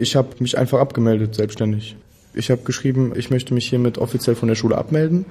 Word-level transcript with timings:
Ich 0.00 0.16
habe 0.16 0.28
mich 0.38 0.56
einfach 0.56 0.80
abgemeldet, 0.80 1.34
selbstständig. 1.34 1.94
Ich 2.32 2.50
habe 2.50 2.62
geschrieben, 2.62 3.12
ich 3.14 3.28
möchte 3.28 3.52
mich 3.52 3.68
hiermit 3.68 3.98
offiziell 3.98 4.34
von 4.34 4.48
der 4.48 4.54
Schule 4.54 4.78
abmelden 4.78 5.26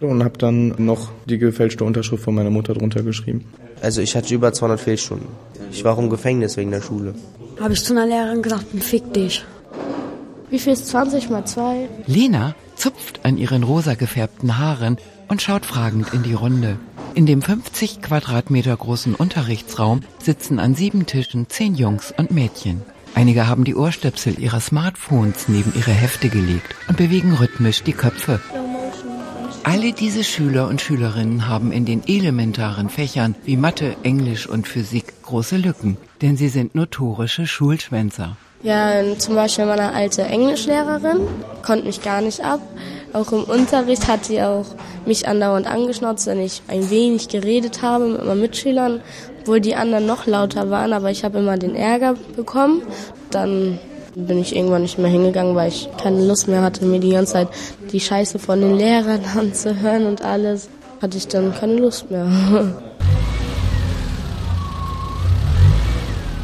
und 0.00 0.24
habe 0.24 0.36
dann 0.36 0.74
noch 0.84 1.12
die 1.26 1.38
gefälschte 1.38 1.84
Unterschrift 1.84 2.24
von 2.24 2.34
meiner 2.34 2.50
Mutter 2.50 2.74
drunter 2.74 3.04
geschrieben. 3.04 3.44
Also 3.80 4.00
ich 4.00 4.16
hatte 4.16 4.34
über 4.34 4.52
200 4.52 4.80
Fehlstunden. 4.80 5.28
Ich 5.70 5.84
war 5.84 5.94
auch 5.94 6.00
im 6.00 6.10
Gefängnis 6.10 6.56
wegen 6.56 6.72
der 6.72 6.82
Schule. 6.82 7.14
Habe 7.60 7.72
ich 7.72 7.84
zu 7.84 7.92
einer 7.92 8.04
Lehrerin 8.04 8.42
gesagt, 8.42 8.64
fick 8.80 9.12
dich. 9.14 9.44
Wie 10.50 10.58
viel 10.58 10.72
ist 10.72 10.88
20 10.88 11.30
mal 11.30 11.44
2? 11.44 11.88
Lena 12.08 12.56
zupft 12.74 13.20
an 13.22 13.38
ihren 13.38 13.62
rosa 13.62 13.94
gefärbten 13.94 14.58
Haaren 14.58 14.96
und 15.28 15.40
schaut 15.40 15.64
fragend 15.64 16.12
in 16.12 16.24
die 16.24 16.34
Runde. 16.34 16.80
In 17.14 17.26
dem 17.26 17.42
50 17.42 18.02
Quadratmeter 18.02 18.76
großen 18.76 19.14
Unterrichtsraum 19.14 20.00
sitzen 20.20 20.58
an 20.58 20.74
sieben 20.74 21.06
Tischen 21.06 21.48
zehn 21.48 21.76
Jungs 21.76 22.12
und 22.16 22.32
Mädchen. 22.32 22.82
Einige 23.14 23.48
haben 23.48 23.64
die 23.64 23.74
Ohrstöpsel 23.74 24.38
ihrer 24.38 24.60
Smartphones 24.60 25.48
neben 25.48 25.72
ihre 25.74 25.90
Hefte 25.90 26.28
gelegt 26.28 26.74
und 26.88 26.96
bewegen 26.96 27.34
rhythmisch 27.34 27.82
die 27.82 27.92
Köpfe. 27.92 28.40
Alle 29.62 29.92
diese 29.92 30.24
Schüler 30.24 30.68
und 30.68 30.80
Schülerinnen 30.80 31.46
haben 31.46 31.70
in 31.70 31.84
den 31.84 32.02
elementaren 32.06 32.88
Fächern 32.88 33.34
wie 33.44 33.56
Mathe, 33.56 33.94
Englisch 34.02 34.46
und 34.46 34.66
Physik 34.66 35.22
große 35.22 35.58
Lücken, 35.58 35.98
denn 36.22 36.36
sie 36.36 36.48
sind 36.48 36.74
notorische 36.74 37.46
Schulschwänzer. 37.46 38.36
Ja, 38.62 39.02
zum 39.16 39.36
Beispiel 39.36 39.64
meine 39.64 39.92
alte 39.92 40.22
Englischlehrerin 40.22 41.20
konnte 41.62 41.86
mich 41.86 42.02
gar 42.02 42.20
nicht 42.20 42.44
ab. 42.44 42.60
Auch 43.12 43.32
im 43.32 43.44
Unterricht 43.44 44.06
hat 44.06 44.26
sie 44.26 44.42
auch 44.42 44.66
mich 45.06 45.26
andauernd 45.26 45.66
angeschnauzt, 45.66 46.26
wenn 46.26 46.40
ich 46.40 46.62
ein 46.68 46.90
wenig 46.90 47.28
geredet 47.28 47.80
habe 47.80 48.06
mit 48.06 48.24
meinen 48.24 48.40
Mitschülern, 48.40 49.00
obwohl 49.40 49.60
die 49.60 49.74
anderen 49.74 50.06
noch 50.06 50.26
lauter 50.26 50.70
waren, 50.70 50.92
aber 50.92 51.10
ich 51.10 51.24
habe 51.24 51.38
immer 51.38 51.56
den 51.56 51.74
Ärger 51.74 52.14
bekommen. 52.36 52.82
Dann 53.30 53.78
bin 54.14 54.38
ich 54.38 54.54
irgendwann 54.54 54.82
nicht 54.82 54.98
mehr 54.98 55.10
hingegangen, 55.10 55.54
weil 55.54 55.68
ich 55.68 55.88
keine 56.02 56.26
Lust 56.26 56.48
mehr 56.48 56.62
hatte, 56.62 56.84
mir 56.84 57.00
die 57.00 57.10
ganze 57.10 57.32
Zeit 57.34 57.48
die 57.92 58.00
Scheiße 58.00 58.38
von 58.38 58.60
den 58.60 58.76
Lehrern 58.76 59.20
anzuhören 59.38 60.06
und 60.06 60.22
alles. 60.22 60.68
Hatte 61.00 61.16
ich 61.16 61.28
dann 61.28 61.54
keine 61.54 61.76
Lust 61.76 62.10
mehr. 62.10 62.26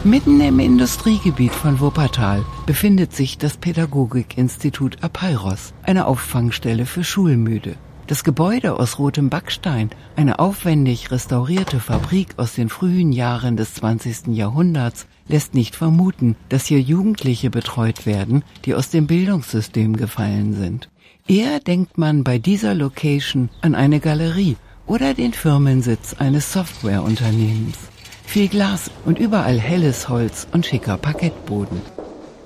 Mitten 0.05 0.41
im 0.41 0.61
Industriegebiet 0.61 1.53
von 1.53 1.81
Wuppertal 1.81 2.45
befindet 2.65 3.13
sich 3.13 3.39
das 3.39 3.57
Pädagogikinstitut 3.57 5.03
Apeiros, 5.03 5.75
eine 5.83 6.07
Auffangstelle 6.07 6.87
für 6.87 7.03
Schulmüde. 7.03 7.75
Das 8.07 8.23
Gebäude 8.23 8.79
aus 8.79 9.01
rotem 9.01 9.31
Backstein, 9.31 9.91
eine 10.15 10.39
aufwendig 10.39 11.11
restaurierte 11.11 11.81
Fabrik 11.81 12.35
aus 12.37 12.55
den 12.55 12.69
frühen 12.69 13.11
Jahren 13.11 13.57
des 13.57 13.75
20. 13.75 14.29
Jahrhunderts, 14.29 15.09
lässt 15.27 15.55
nicht 15.55 15.75
vermuten, 15.75 16.37
dass 16.48 16.67
hier 16.67 16.81
Jugendliche 16.81 17.51
betreut 17.51 18.07
werden, 18.07 18.45
die 18.65 18.77
aus 18.77 18.91
dem 18.91 19.09
Bildungssystem 19.09 19.97
gefallen 19.97 20.55
sind. 20.55 20.89
Eher 21.27 21.59
denkt 21.59 21.98
man 21.98 22.23
bei 22.23 22.39
dieser 22.39 22.75
Location 22.75 23.48
an 23.61 23.75
eine 23.75 23.98
Galerie 23.98 24.57
oder 24.87 25.13
den 25.13 25.33
Firmensitz 25.33 26.15
eines 26.15 26.53
Softwareunternehmens. 26.53 27.77
Viel 28.25 28.47
Glas 28.47 28.89
und 29.05 29.19
überall 29.19 29.59
helles 29.59 30.09
Holz 30.09 30.47
und 30.53 30.65
schicker 30.65 30.97
Parkettboden. 30.97 31.81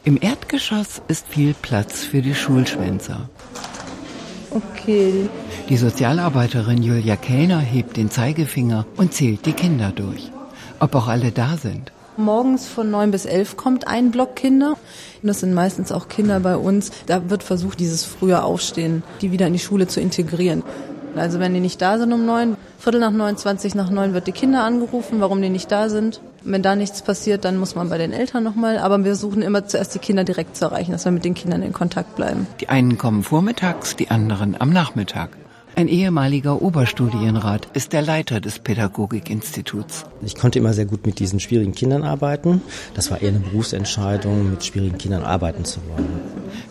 Im 0.05 0.19
Erdgeschoss 0.19 1.03
ist 1.09 1.29
viel 1.29 1.53
Platz 1.53 2.03
für 2.03 2.23
die 2.23 2.35
Schulschwänzer. 2.35 3.29
Okay. 4.51 5.29
Die 5.69 5.77
Sozialarbeiterin 5.77 6.83
Julia 6.83 7.17
Kellner 7.17 7.61
hebt 7.61 7.97
den 7.97 8.11
Zeigefinger 8.11 8.85
und 8.97 9.15
zählt 9.15 9.47
die 9.47 9.53
Kinder 9.53 9.93
durch. 9.95 10.33
Ob 10.81 10.95
auch 10.95 11.09
alle 11.09 11.31
da 11.31 11.57
sind. 11.57 11.93
Morgens 12.17 12.67
von 12.67 12.91
neun 12.91 13.13
bis 13.13 13.25
elf 13.25 13.57
kommt 13.57 13.87
ein 13.87 14.11
Block 14.11 14.37
Kinder. 14.37 14.77
Das 15.23 15.41
sind 15.41 15.55
meistens 15.55 15.93
auch 15.93 16.09
Kinder 16.09 16.41
bei 16.41 16.57
uns. 16.57 16.91
Da 17.07 17.31
wird 17.31 17.43
versucht, 17.43 17.79
dieses 17.79 18.05
frühe 18.05 18.43
Aufstehen, 18.43 19.03
die 19.21 19.31
wieder 19.31 19.47
in 19.47 19.53
die 19.53 19.59
Schule 19.59 19.87
zu 19.87 20.01
integrieren. 20.01 20.63
Also 21.17 21.39
wenn 21.39 21.55
die 21.55 21.61
nicht 21.61 21.81
da 21.81 21.99
sind 21.99 22.13
um 22.13 22.27
neun, 22.27 22.57
Viertel 22.79 23.01
nach 23.01 23.11
neun, 23.11 23.37
zwanzig 23.37 23.75
nach 23.75 23.91
neun 23.91 24.15
wird 24.15 24.27
die 24.27 24.33
Kinder 24.33 24.65
angerufen, 24.65 25.21
warum 25.21 25.41
die 25.43 25.49
nicht 25.49 25.71
da 25.71 25.89
sind. 25.89 26.21
Wenn 26.43 26.63
da 26.63 26.77
nichts 26.77 27.03
passiert, 27.03 27.45
dann 27.45 27.59
muss 27.59 27.75
man 27.75 27.89
bei 27.89 27.99
den 27.99 28.13
Eltern 28.13 28.45
nochmal. 28.45 28.79
Aber 28.79 28.99
wir 28.99 29.13
versuchen 29.13 29.43
immer 29.43 29.67
zuerst 29.67 29.95
die 29.95 29.99
Kinder 29.99 30.25
direkt 30.25 30.57
zu 30.57 30.67
erreichen, 30.67 30.93
dass 30.93 31.05
wir 31.05 31.13
mit 31.13 31.25
den 31.25 31.35
Kindern 31.35 31.63
in 31.63 31.73
Kontakt 31.73 32.17
bleiben. 32.17 32.47
Die 32.61 32.69
einen 32.69 32.99
kommen 32.99 33.23
vormittags, 33.23 33.97
die 33.97 34.11
anderen 34.11 34.61
am 34.61 34.71
Nachmittag. 34.71 35.37
Ein 35.77 35.89
ehemaliger 35.89 36.61
Oberstudienrat 36.61 37.69
ist 37.75 37.93
der 37.93 38.03
Leiter 38.03 38.41
des 38.41 38.59
Pädagogikinstituts. 38.59 40.05
Ich 40.23 40.35
konnte 40.35 40.59
immer 40.59 40.73
sehr 40.73 40.85
gut 40.85 41.07
mit 41.07 41.19
diesen 41.21 41.41
schwierigen 41.41 41.73
Kindern 41.73 42.03
arbeiten. 42.03 42.61
Das 42.95 43.11
war 43.11 43.23
eher 43.23 43.31
eine 43.31 43.39
Berufsentscheidung, 43.39 44.51
mit 44.51 44.65
schwierigen 44.65 44.99
Kindern 44.99 45.23
arbeiten 45.23 45.65
zu 45.65 45.81
wollen. 45.89 46.21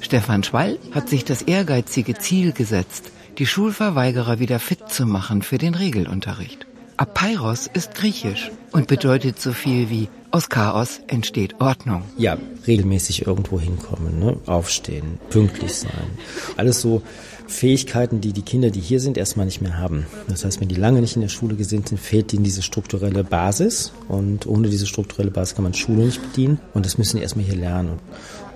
Stefan 0.01 0.43
Schwall 0.43 0.77
hat 0.91 1.09
sich 1.09 1.25
das 1.25 1.41
ehrgeizige 1.41 2.15
Ziel 2.15 2.51
gesetzt, 2.51 3.11
die 3.37 3.45
Schulverweigerer 3.45 4.39
wieder 4.39 4.59
fit 4.59 4.89
zu 4.89 5.05
machen 5.05 5.41
für 5.41 5.57
den 5.57 5.75
Regelunterricht. 5.75 6.68
Apeiros 6.99 7.67
ist 7.73 7.95
griechisch 7.95 8.51
und 8.73 8.87
bedeutet 8.87 9.39
so 9.39 9.53
viel 9.53 9.89
wie 9.89 10.09
aus 10.31 10.49
Chaos 10.49 10.99
entsteht 11.07 11.61
Ordnung. 11.61 12.03
Ja, 12.17 12.37
regelmäßig 12.67 13.25
irgendwo 13.25 13.57
hinkommen, 13.57 14.19
ne? 14.19 14.35
aufstehen, 14.47 15.17
pünktlich 15.29 15.75
sein. 15.75 16.09
Alles 16.57 16.81
so 16.81 17.01
Fähigkeiten, 17.47 18.19
die 18.19 18.33
die 18.33 18.41
Kinder, 18.41 18.69
die 18.69 18.81
hier 18.81 18.99
sind, 18.99 19.17
erstmal 19.17 19.45
nicht 19.45 19.61
mehr 19.61 19.77
haben. 19.77 20.07
Das 20.27 20.43
heißt, 20.43 20.59
wenn 20.59 20.67
die 20.67 20.75
lange 20.75 20.99
nicht 20.99 21.15
in 21.15 21.21
der 21.21 21.29
Schule 21.29 21.55
sind, 21.63 21.97
fehlt 21.97 22.33
ihnen 22.33 22.43
diese 22.43 22.63
strukturelle 22.63 23.23
Basis. 23.23 23.93
Und 24.09 24.45
ohne 24.45 24.67
diese 24.67 24.85
strukturelle 24.85 25.31
Basis 25.31 25.55
kann 25.55 25.63
man 25.63 25.73
Schule 25.73 26.03
nicht 26.03 26.21
bedienen. 26.21 26.59
Und 26.73 26.85
das 26.85 26.97
müssen 26.97 27.15
die 27.15 27.23
erstmal 27.23 27.45
hier 27.45 27.55
lernen. 27.55 27.97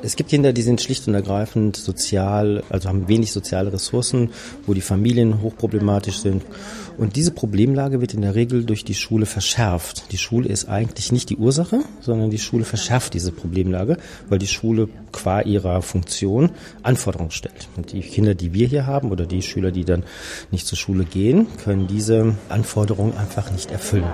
Es 0.06 0.18
gibt 0.18 0.32
Kinder, 0.32 0.52
die 0.52 0.64
sind 0.64 0.82
schlicht 0.82 1.08
und 1.08 1.14
ergreifend 1.14 1.78
sozial, 1.78 2.62
also 2.70 2.90
haben 2.90 3.08
wenig 3.08 3.32
soziale 3.32 3.72
Ressourcen, 3.72 4.32
wo 4.68 4.74
die 4.74 4.82
Familien 4.82 5.42
hochproblematisch 5.42 6.18
sind. 6.18 6.44
Und 6.98 7.16
diese 7.16 7.32
Problemlage 7.32 8.02
wird 8.02 8.14
in 8.14 8.22
der 8.22 8.36
Regel 8.36 8.66
durch 8.66 8.84
die 8.84 8.96
Schule 8.96 9.26
verschärft. 9.26 10.12
Die 10.12 10.18
Schule 10.18 10.50
ist 10.50 10.68
eigentlich 10.68 11.14
nicht 11.14 11.30
die 11.30 11.38
Ursache, 11.38 11.80
sondern 12.02 12.32
die 12.32 12.38
Schule 12.38 12.66
verschärft 12.66 13.14
diese 13.14 13.32
Problemlage, 13.32 13.96
weil 14.28 14.40
die 14.40 14.48
Schule 14.48 14.90
qua 15.14 15.40
ihrer 15.40 15.82
Funktion 15.82 16.52
Anforderungen 16.84 17.32
stellt. 17.32 17.70
Und 17.78 17.94
die 17.94 18.02
Kinder, 18.02 18.36
die 18.36 18.54
wir 18.54 18.68
hier 18.68 18.86
haben 18.86 19.10
oder 19.10 19.26
die 19.26 19.42
Schüler, 19.42 19.72
die 19.72 19.86
dann 19.86 20.04
nicht 20.52 20.68
zur 20.68 20.78
Schule 20.78 21.06
gehen, 21.06 21.48
können 21.64 21.88
diese 21.88 22.36
Anforderungen 22.50 23.16
einfach 23.16 23.52
nicht 23.52 23.72
erfüllen. 23.72 24.12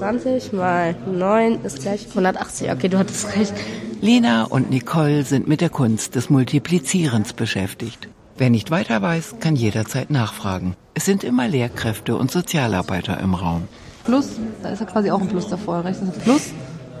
20 0.00 0.54
mal 0.54 0.94
9 1.06 1.62
ist 1.62 1.82
gleich 1.82 2.08
180. 2.08 2.72
Okay, 2.72 2.88
du 2.88 2.96
hattest 2.96 3.36
recht. 3.36 3.52
Lena 4.00 4.44
und 4.44 4.70
Nicole 4.70 5.24
sind 5.24 5.46
mit 5.46 5.60
der 5.60 5.68
Kunst 5.68 6.14
des 6.14 6.30
Multiplizierens 6.30 7.34
beschäftigt. 7.34 8.08
Wer 8.38 8.48
nicht 8.48 8.70
weiter 8.70 9.02
weiß, 9.02 9.34
kann 9.40 9.56
jederzeit 9.56 10.08
nachfragen. 10.08 10.74
Es 10.94 11.04
sind 11.04 11.22
immer 11.22 11.48
Lehrkräfte 11.48 12.16
und 12.16 12.30
Sozialarbeiter 12.30 13.20
im 13.20 13.34
Raum. 13.34 13.68
Plus, 14.04 14.28
da 14.62 14.70
ist 14.70 14.80
ja 14.80 14.86
quasi 14.86 15.10
auch 15.10 15.20
ein 15.20 15.28
Plus 15.28 15.48
davor. 15.48 15.84
Rechts 15.84 16.00
ist 16.00 16.24
Plus 16.24 16.44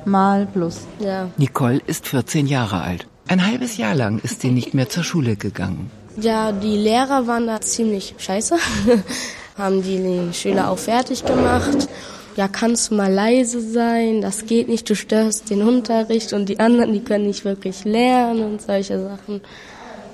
mal 0.04 0.46
Plus. 0.52 0.80
Ja. 0.98 1.30
Nicole 1.38 1.80
ist 1.86 2.06
14 2.06 2.46
Jahre 2.46 2.82
alt. 2.82 3.06
Ein 3.28 3.46
halbes 3.46 3.78
Jahr 3.78 3.94
lang 3.94 4.18
ist 4.18 4.42
sie 4.42 4.50
nicht 4.50 4.74
mehr 4.74 4.90
zur 4.90 5.04
Schule 5.04 5.36
gegangen. 5.36 5.90
Ja, 6.20 6.52
die 6.52 6.76
Lehrer 6.76 7.26
waren 7.26 7.46
da 7.46 7.62
ziemlich 7.62 8.14
scheiße. 8.18 8.56
Haben 9.56 9.82
die 9.82 10.34
Schüler 10.34 10.68
auch 10.70 10.78
fertig 10.78 11.24
gemacht 11.24 11.88
ja, 12.36 12.48
kannst 12.48 12.90
du 12.90 12.94
mal 12.94 13.12
leise 13.12 13.60
sein, 13.60 14.20
das 14.20 14.46
geht 14.46 14.68
nicht, 14.68 14.88
du 14.88 14.94
störst 14.94 15.50
den 15.50 15.62
Unterricht 15.62 16.32
und 16.32 16.48
die 16.48 16.60
anderen, 16.60 16.92
die 16.92 17.00
können 17.00 17.26
nicht 17.26 17.44
wirklich 17.44 17.84
lernen 17.84 18.44
und 18.44 18.62
solche 18.62 19.02
Sachen. 19.02 19.40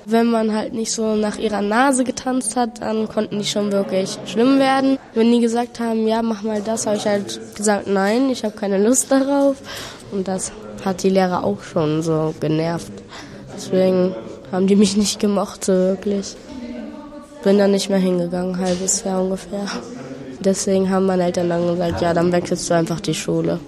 Wenn 0.05 0.27
man 0.27 0.55
halt 0.55 0.73
nicht 0.73 0.91
so 0.93 1.15
nach 1.15 1.37
ihrer 1.37 1.61
Nase 1.61 2.05
getanzt 2.05 2.55
hat, 2.55 2.81
dann 2.81 3.09
konnten 3.09 3.39
die 3.39 3.45
schon 3.45 3.73
wirklich 3.73 4.17
schlimm 4.25 4.57
werden. 4.57 4.97
Wenn 5.13 5.31
die 5.31 5.41
gesagt 5.41 5.81
haben, 5.81 6.07
ja, 6.07 6.21
mach 6.21 6.43
mal 6.43 6.61
das, 6.61 6.87
habe 6.87 6.95
ich 6.95 7.05
halt 7.05 7.39
gesagt, 7.55 7.87
nein, 7.87 8.29
ich 8.29 8.45
habe 8.45 8.55
keine 8.55 8.81
Lust 8.81 9.11
darauf. 9.11 9.57
Und 10.11 10.29
das 10.29 10.53
hat 10.85 11.03
die 11.03 11.09
Lehrer 11.09 11.43
auch 11.43 11.61
schon 11.61 12.01
so 12.03 12.33
genervt. 12.39 12.93
Deswegen 13.53 14.15
haben 14.51 14.67
die 14.67 14.77
mich 14.77 14.95
nicht 14.95 15.19
gemocht, 15.19 15.65
so 15.65 15.73
wirklich. 15.73 16.37
Bin 17.43 17.57
dann 17.57 17.71
nicht 17.71 17.89
mehr 17.89 17.99
hingegangen, 17.99 18.57
halbes 18.57 19.03
Jahr 19.03 19.21
ungefähr. 19.21 19.67
Deswegen 20.47 20.89
haben 20.89 21.07
meine 21.07 21.25
Eltern 21.25 21.49
dann 21.49 21.67
gesagt, 21.67 22.01
ja, 22.01 22.13
dann 22.13 22.31
wechselst 22.31 22.69
du 22.69 22.73
einfach 22.73 23.01
die 23.01 23.13
Schule. 23.13 23.59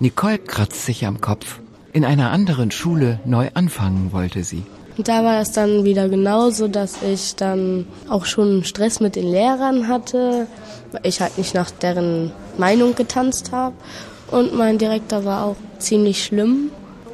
Nicole 0.00 0.38
kratzt 0.38 0.84
sich 0.84 1.06
am 1.06 1.20
Kopf. 1.20 1.60
In 1.92 2.04
einer 2.04 2.32
anderen 2.32 2.72
Schule 2.72 3.20
neu 3.24 3.50
anfangen 3.54 4.10
wollte 4.10 4.42
sie. 4.42 4.64
Und 4.98 5.06
da 5.06 5.22
war 5.22 5.40
es 5.40 5.52
dann 5.52 5.84
wieder 5.84 6.08
genauso, 6.08 6.66
dass 6.66 7.00
ich 7.02 7.36
dann 7.36 7.86
auch 8.08 8.24
schon 8.24 8.64
Stress 8.64 8.98
mit 8.98 9.14
den 9.14 9.30
Lehrern 9.30 9.86
hatte, 9.86 10.48
weil 10.90 11.02
ich 11.04 11.20
halt 11.20 11.38
nicht 11.38 11.54
nach 11.54 11.70
deren 11.70 12.32
Meinung 12.58 12.96
getanzt 12.96 13.52
habe. 13.52 13.76
Und 14.28 14.56
mein 14.56 14.78
Direktor 14.78 15.24
war 15.24 15.44
auch 15.44 15.56
ziemlich 15.78 16.24
schlimm. 16.24 16.72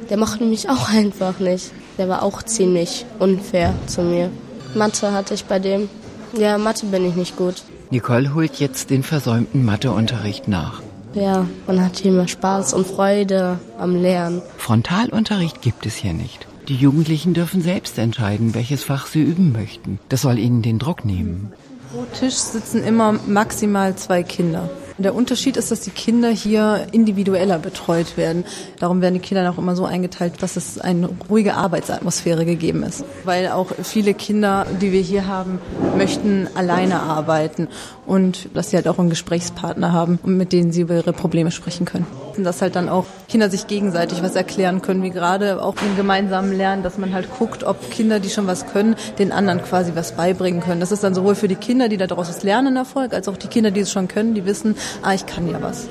Der 0.09 0.17
mochte 0.17 0.45
mich 0.45 0.67
auch 0.67 0.89
einfach 0.93 1.37
nicht. 1.37 1.71
Der 1.99 2.09
war 2.09 2.23
auch 2.23 2.41
ziemlich 2.41 3.05
unfair 3.19 3.75
zu 3.85 4.01
mir. 4.01 4.31
Mathe 4.73 5.11
hatte 5.11 5.35
ich 5.35 5.45
bei 5.45 5.59
dem. 5.59 5.89
Ja, 6.35 6.57
Mathe 6.57 6.87
bin 6.87 7.05
ich 7.05 7.13
nicht 7.13 7.37
gut. 7.37 7.61
Nicole 7.91 8.35
holt 8.35 8.59
jetzt 8.59 8.91
den 8.91 9.01
versäumten 9.01 9.65
Matheunterricht 9.65 10.47
nach. 10.47 10.81
Ja, 11.15 11.47
man 11.65 11.83
hat 11.83 11.97
hier 11.97 12.11
immer 12.11 12.27
Spaß 12.27 12.73
und 12.73 12.85
Freude 12.85 13.57
am 13.79 13.95
Lernen. 13.95 14.43
Frontalunterricht 14.57 15.61
gibt 15.63 15.87
es 15.87 15.95
hier 15.95 16.13
nicht. 16.13 16.47
Die 16.67 16.75
Jugendlichen 16.75 17.33
dürfen 17.33 17.63
selbst 17.63 17.97
entscheiden, 17.97 18.53
welches 18.53 18.83
Fach 18.83 19.07
sie 19.07 19.23
üben 19.23 19.51
möchten. 19.51 19.97
Das 20.07 20.21
soll 20.21 20.37
ihnen 20.37 20.61
den 20.61 20.77
Druck 20.77 21.03
nehmen. 21.03 21.51
Pro 21.91 22.05
Tisch 22.13 22.35
sitzen 22.35 22.83
immer 22.83 23.13
maximal 23.25 23.95
zwei 23.95 24.21
Kinder. 24.21 24.69
Der 24.99 25.15
Unterschied 25.15 25.55
ist, 25.55 25.71
dass 25.71 25.79
die 25.79 25.91
Kinder 25.91 26.29
hier 26.29 26.87
individueller 26.91 27.57
betreut 27.57 28.17
werden. 28.17 28.43
Darum 28.79 29.01
werden 29.01 29.13
die 29.13 29.21
Kinder 29.21 29.49
auch 29.49 29.57
immer 29.57 29.73
so 29.73 29.85
eingeteilt, 29.85 30.33
dass 30.41 30.57
es 30.57 30.77
eine 30.77 31.09
ruhige 31.29 31.53
Arbeitsatmosphäre 31.53 32.43
gegeben 32.43 32.83
ist. 32.83 33.05
Weil 33.23 33.47
auch 33.47 33.67
viele 33.83 34.13
Kinder, 34.13 34.65
die 34.81 34.91
wir 34.91 35.01
hier 35.01 35.25
haben, 35.25 35.59
möchten 35.97 36.49
alleine 36.53 36.99
arbeiten 36.99 37.69
und 38.05 38.49
dass 38.53 38.71
sie 38.71 38.75
halt 38.75 38.89
auch 38.89 38.99
einen 38.99 39.09
Gesprächspartner 39.09 39.93
haben, 39.93 40.19
mit 40.25 40.51
denen 40.51 40.73
sie 40.73 40.81
über 40.81 40.95
ihre 40.95 41.13
Probleme 41.13 41.51
sprechen 41.51 41.85
können. 41.85 42.05
Und 42.39 42.45
dass 42.45 42.61
halt 42.61 42.77
dann 42.77 42.87
auch 42.87 43.05
Kinder 43.27 43.49
sich 43.49 43.67
gegenseitig 43.67 44.23
was 44.23 44.33
erklären 44.33 44.81
können, 44.81 45.03
wie 45.03 45.09
gerade 45.09 45.61
auch 45.61 45.75
im 45.81 45.97
gemeinsamen 45.97 46.53
Lernen, 46.53 46.83
dass 46.83 46.97
man 46.97 47.13
halt 47.13 47.27
guckt, 47.37 47.65
ob 47.65 47.91
Kinder, 47.91 48.21
die 48.21 48.29
schon 48.29 48.47
was 48.47 48.65
können, 48.65 48.95
den 49.17 49.33
anderen 49.33 49.61
quasi 49.61 49.91
was 49.93 50.13
beibringen 50.13 50.61
können. 50.61 50.79
Das 50.79 50.93
ist 50.93 51.03
dann 51.03 51.13
sowohl 51.13 51.35
für 51.35 51.49
die 51.49 51.55
Kinder, 51.55 51.89
die 51.89 51.97
daraus 51.97 52.27
das 52.27 52.43
Lernen 52.43 52.77
Erfolg, 52.77 53.13
als 53.13 53.27
auch 53.27 53.35
die 53.35 53.47
Kinder, 53.47 53.71
die 53.71 53.81
es 53.81 53.91
schon 53.91 54.07
können, 54.07 54.35
die 54.35 54.45
wissen, 54.45 54.75
ah, 55.01 55.13
ich 55.13 55.25
kann 55.25 55.49
ja 55.49 55.61
was. 55.61 55.89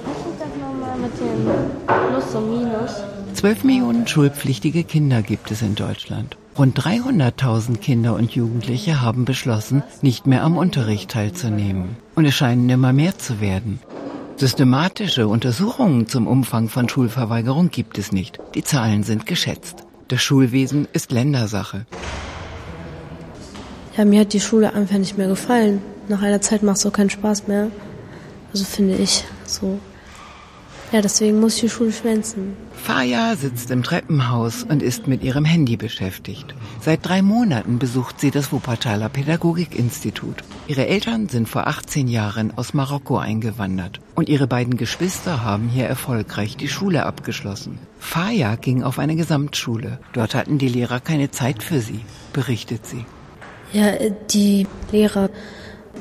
Zwölf 3.34 3.62
Millionen 3.62 4.06
schulpflichtige 4.06 4.84
Kinder 4.84 5.20
gibt 5.20 5.50
es 5.50 5.60
in 5.60 5.74
Deutschland. 5.74 6.38
Rund 6.58 6.80
300.000 6.80 7.76
Kinder 7.76 8.14
und 8.14 8.32
Jugendliche 8.32 9.02
haben 9.02 9.26
beschlossen, 9.26 9.82
nicht 10.00 10.26
mehr 10.26 10.42
am 10.42 10.56
Unterricht 10.56 11.10
teilzunehmen. 11.10 11.98
Und 12.16 12.24
es 12.24 12.34
scheinen 12.34 12.68
immer 12.70 12.92
mehr 12.92 13.16
zu 13.18 13.40
werden. 13.40 13.80
Systematische 14.38 15.26
Untersuchungen 15.26 16.06
zum 16.06 16.28
Umfang 16.28 16.68
von 16.68 16.88
Schulverweigerung 16.88 17.70
gibt 17.70 17.98
es 17.98 18.12
nicht. 18.12 18.38
Die 18.54 18.62
Zahlen 18.62 19.02
sind 19.02 19.26
geschätzt. 19.26 19.82
Das 20.06 20.22
Schulwesen 20.22 20.86
ist 20.92 21.10
Ländersache. 21.10 21.86
Ja, 23.96 24.04
mir 24.04 24.20
hat 24.20 24.32
die 24.32 24.38
Schule 24.40 24.74
einfach 24.74 24.96
nicht 24.96 25.18
mehr 25.18 25.26
gefallen. 25.26 25.82
Nach 26.06 26.22
einer 26.22 26.40
Zeit 26.40 26.62
macht 26.62 26.76
es 26.76 26.86
auch 26.86 26.92
keinen 26.92 27.10
Spaß 27.10 27.48
mehr. 27.48 27.72
Also 28.52 28.64
finde 28.64 28.94
ich 28.94 29.24
so. 29.44 29.80
Ja, 30.90 31.02
deswegen 31.02 31.38
muss 31.38 31.56
ich 31.56 31.60
die 31.60 31.68
Schule 31.68 31.92
schwänzen. 31.92 32.56
Faja 32.72 33.36
sitzt 33.36 33.70
im 33.70 33.82
Treppenhaus 33.82 34.62
und 34.62 34.82
ist 34.82 35.06
mit 35.06 35.22
ihrem 35.22 35.44
Handy 35.44 35.76
beschäftigt. 35.76 36.54
Seit 36.80 37.06
drei 37.06 37.20
Monaten 37.20 37.78
besucht 37.78 38.18
sie 38.20 38.30
das 38.30 38.52
Wuppertaler 38.52 39.10
Pädagogikinstitut. 39.10 40.42
Ihre 40.66 40.86
Eltern 40.86 41.28
sind 41.28 41.46
vor 41.46 41.66
18 41.66 42.08
Jahren 42.08 42.56
aus 42.56 42.72
Marokko 42.72 43.18
eingewandert 43.18 44.00
und 44.14 44.30
ihre 44.30 44.46
beiden 44.46 44.78
Geschwister 44.78 45.44
haben 45.44 45.68
hier 45.68 45.84
erfolgreich 45.86 46.56
die 46.56 46.68
Schule 46.68 47.04
abgeschlossen. 47.04 47.78
Faja 47.98 48.54
ging 48.56 48.82
auf 48.82 48.98
eine 48.98 49.16
Gesamtschule. 49.16 49.98
Dort 50.14 50.34
hatten 50.34 50.56
die 50.56 50.68
Lehrer 50.68 51.00
keine 51.00 51.30
Zeit 51.30 51.62
für 51.62 51.80
sie, 51.80 52.00
berichtet 52.32 52.86
sie. 52.86 53.04
Ja, 53.74 53.92
die 54.30 54.66
Lehrer 54.90 55.28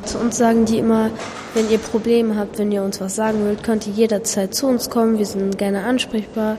zu 0.06 0.18
uns 0.20 0.38
sagen 0.38 0.66
die 0.66 0.78
immer, 0.78 1.12
wenn 1.54 1.70
ihr 1.70 1.78
Probleme 1.78 2.36
habt, 2.36 2.58
wenn 2.58 2.72
ihr 2.72 2.84
uns 2.84 3.02
was 3.02 3.16
sagen 3.16 3.44
wollt, 3.46 3.64
könnt 3.64 3.88
ihr 3.88 3.94
jederzeit 3.94 4.54
zu 4.54 4.68
uns 4.68 4.90
kommen. 4.90 5.18
Wir 5.18 5.26
sind 5.26 5.58
gerne 5.58 5.84
ansprechbar. 5.84 6.58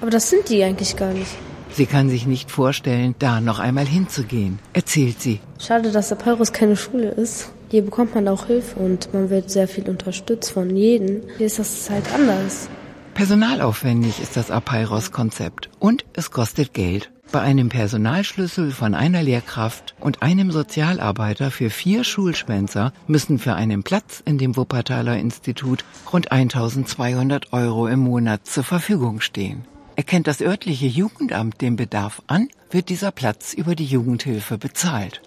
Aber 0.00 0.10
das 0.10 0.30
sind 0.30 0.48
die 0.48 0.62
eigentlich 0.62 0.96
gar 0.96 1.12
nicht. 1.12 1.30
Sie 1.72 1.86
kann 1.86 2.08
sich 2.08 2.26
nicht 2.26 2.50
vorstellen, 2.50 3.14
da 3.18 3.40
noch 3.40 3.60
einmal 3.60 3.86
hinzugehen, 3.86 4.58
erzählt 4.72 5.20
sie. 5.20 5.40
Schade, 5.58 5.92
dass 5.92 6.14
Pyrus 6.16 6.52
keine 6.52 6.76
Schule 6.76 7.10
ist. 7.10 7.52
Hier 7.70 7.82
bekommt 7.82 8.14
man 8.14 8.26
auch 8.26 8.46
Hilfe 8.46 8.80
und 8.80 9.14
man 9.14 9.30
wird 9.30 9.50
sehr 9.50 9.68
viel 9.68 9.88
unterstützt 9.88 10.50
von 10.50 10.74
jedem. 10.74 11.22
Hier 11.38 11.46
ist 11.46 11.60
das 11.60 11.88
halt 11.88 12.12
anders. 12.12 12.68
Personalaufwendig 13.14 14.20
ist 14.20 14.36
das 14.36 14.50
Apeiros-Konzept 14.50 15.70
und 15.78 16.04
es 16.14 16.30
kostet 16.32 16.74
Geld. 16.74 17.10
Bei 17.32 17.42
einem 17.42 17.68
Personalschlüssel 17.68 18.72
von 18.72 18.92
einer 18.92 19.22
Lehrkraft 19.22 19.94
und 20.00 20.20
einem 20.20 20.50
Sozialarbeiter 20.50 21.52
für 21.52 21.70
vier 21.70 22.02
Schulschwänzer 22.02 22.92
müssen 23.06 23.38
für 23.38 23.54
einen 23.54 23.84
Platz 23.84 24.20
in 24.24 24.36
dem 24.36 24.56
Wuppertaler 24.56 25.16
Institut 25.16 25.84
rund 26.12 26.32
1200 26.32 27.52
Euro 27.52 27.86
im 27.86 28.00
Monat 28.00 28.48
zur 28.48 28.64
Verfügung 28.64 29.20
stehen. 29.20 29.64
Erkennt 29.94 30.26
das 30.26 30.40
örtliche 30.40 30.86
Jugendamt 30.86 31.60
den 31.60 31.76
Bedarf 31.76 32.20
an, 32.26 32.48
wird 32.68 32.88
dieser 32.88 33.12
Platz 33.12 33.54
über 33.54 33.76
die 33.76 33.86
Jugendhilfe 33.86 34.58
bezahlt. 34.58 35.22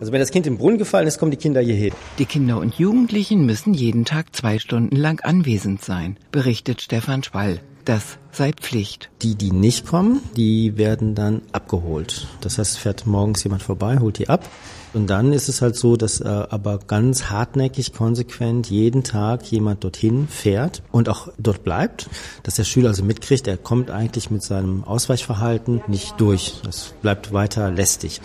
Also 0.00 0.10
wenn 0.10 0.18
das 0.18 0.32
Kind 0.32 0.48
im 0.48 0.58
Brunnen 0.58 0.78
gefallen 0.78 1.06
ist, 1.06 1.18
kommen 1.18 1.30
die 1.30 1.36
Kinder 1.36 1.60
hierher. 1.60 1.92
Die 2.18 2.26
Kinder 2.26 2.58
und 2.58 2.74
Jugendlichen 2.80 3.46
müssen 3.46 3.74
jeden 3.74 4.04
Tag 4.04 4.34
zwei 4.34 4.58
Stunden 4.58 4.96
lang 4.96 5.20
anwesend 5.20 5.84
sein, 5.84 6.16
berichtet 6.32 6.82
Stefan 6.82 7.22
Schwall. 7.22 7.60
Das 7.84 8.18
sei 8.32 8.52
Pflicht. 8.52 9.10
Die, 9.20 9.34
die 9.34 9.52
nicht 9.52 9.86
kommen, 9.86 10.20
die 10.36 10.78
werden 10.78 11.14
dann 11.14 11.42
abgeholt. 11.52 12.26
Das 12.40 12.58
heißt, 12.58 12.78
fährt 12.78 13.06
morgens 13.06 13.44
jemand 13.44 13.62
vorbei, 13.62 13.98
holt 13.98 14.18
die 14.18 14.28
ab. 14.28 14.48
Und 14.94 15.08
dann 15.10 15.32
ist 15.32 15.48
es 15.48 15.60
halt 15.60 15.76
so, 15.76 15.96
dass 15.96 16.20
äh, 16.20 16.28
aber 16.28 16.78
ganz 16.78 17.24
hartnäckig, 17.24 17.92
konsequent 17.92 18.70
jeden 18.70 19.02
Tag 19.02 19.44
jemand 19.50 19.82
dorthin 19.82 20.28
fährt 20.28 20.82
und 20.92 21.08
auch 21.08 21.28
dort 21.36 21.64
bleibt, 21.64 22.08
dass 22.44 22.54
der 22.54 22.64
Schüler 22.64 22.88
also 22.88 23.04
mitkriegt, 23.04 23.48
er 23.48 23.56
kommt 23.56 23.90
eigentlich 23.90 24.30
mit 24.30 24.42
seinem 24.42 24.84
Ausweichverhalten 24.84 25.82
nicht 25.88 26.14
durch. 26.20 26.54
Das 26.62 26.94
bleibt 27.02 27.32
weiter 27.32 27.70
lästig. 27.70 28.20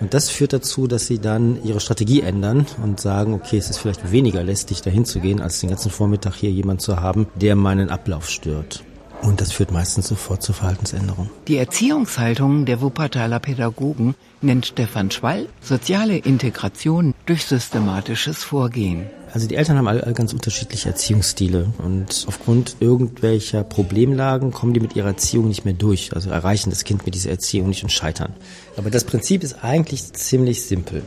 Und 0.00 0.14
das 0.14 0.30
führt 0.30 0.52
dazu, 0.52 0.86
dass 0.86 1.06
sie 1.06 1.18
dann 1.18 1.62
ihre 1.64 1.80
Strategie 1.80 2.20
ändern 2.20 2.66
und 2.82 3.00
sagen, 3.00 3.34
okay, 3.34 3.58
es 3.58 3.70
ist 3.70 3.78
vielleicht 3.78 4.12
weniger 4.12 4.42
lästig, 4.42 4.82
dahin 4.82 5.04
zu 5.04 5.20
gehen, 5.20 5.40
als 5.40 5.60
den 5.60 5.70
ganzen 5.70 5.90
Vormittag 5.90 6.34
hier 6.34 6.50
jemand 6.50 6.80
zu 6.80 7.00
haben, 7.00 7.26
der 7.34 7.56
meinen 7.56 7.90
Ablauf 7.90 8.28
stört. 8.28 8.84
Und 9.22 9.40
das 9.40 9.52
führt 9.52 9.70
meistens 9.70 10.08
sofort 10.08 10.42
zur 10.42 10.54
Verhaltensänderung. 10.54 11.30
Die 11.48 11.56
Erziehungshaltung 11.58 12.64
der 12.64 12.80
Wuppertaler 12.80 13.38
Pädagogen 13.38 14.14
nennt 14.40 14.66
Stefan 14.66 15.10
Schwall 15.10 15.48
soziale 15.60 16.16
Integration 16.16 17.14
durch 17.26 17.44
systematisches 17.44 18.42
Vorgehen. 18.42 19.10
Also 19.32 19.46
die 19.46 19.54
Eltern 19.54 19.78
haben 19.78 19.86
alle, 19.86 20.12
ganz 20.12 20.32
unterschiedliche 20.32 20.88
Erziehungsstile 20.88 21.68
und 21.78 22.24
aufgrund 22.26 22.76
irgendwelcher 22.80 23.62
Problemlagen 23.62 24.50
kommen 24.50 24.74
die 24.74 24.80
mit 24.80 24.96
ihrer 24.96 25.08
Erziehung 25.08 25.48
nicht 25.48 25.64
mehr 25.64 25.74
durch, 25.74 26.14
also 26.14 26.30
erreichen 26.30 26.70
das 26.70 26.84
Kind 26.84 27.06
mit 27.06 27.14
dieser 27.14 27.30
Erziehung 27.30 27.68
nicht 27.68 27.84
und 27.84 27.90
scheitern. 27.90 28.32
Aber 28.76 28.90
das 28.90 29.04
Prinzip 29.04 29.44
ist 29.44 29.62
eigentlich 29.62 30.12
ziemlich 30.12 30.62
simpel. 30.62 31.02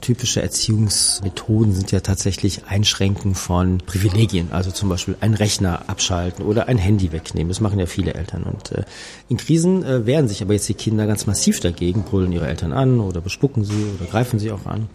Typische 0.00 0.40
Erziehungsmethoden 0.40 1.72
sind 1.72 1.92
ja 1.92 2.00
tatsächlich 2.00 2.62
Einschränken 2.66 3.34
von 3.34 3.78
Privilegien, 3.78 4.52
also 4.52 4.70
zum 4.70 4.88
Beispiel 4.88 5.16
einen 5.20 5.34
Rechner 5.34 5.88
abschalten 5.88 6.44
oder 6.44 6.68
ein 6.68 6.78
Handy 6.78 7.12
wegnehmen. 7.12 7.48
Das 7.48 7.60
machen 7.60 7.78
ja 7.78 7.86
viele 7.86 8.14
Eltern. 8.14 8.44
Und 8.44 8.72
äh, 8.72 8.84
in 9.28 9.36
Krisen 9.36 9.84
äh, 9.84 10.06
wehren 10.06 10.28
sich 10.28 10.42
aber 10.42 10.54
jetzt 10.54 10.68
die 10.68 10.74
Kinder 10.74 11.06
ganz 11.06 11.26
massiv 11.26 11.60
dagegen, 11.60 12.02
brüllen 12.02 12.32
ihre 12.32 12.46
Eltern 12.46 12.72
an 12.72 13.00
oder 13.00 13.20
bespucken 13.20 13.64
sie 13.64 13.86
oder 13.98 14.08
greifen 14.08 14.38
sie 14.38 14.52
auch 14.52 14.66
an. 14.66 14.88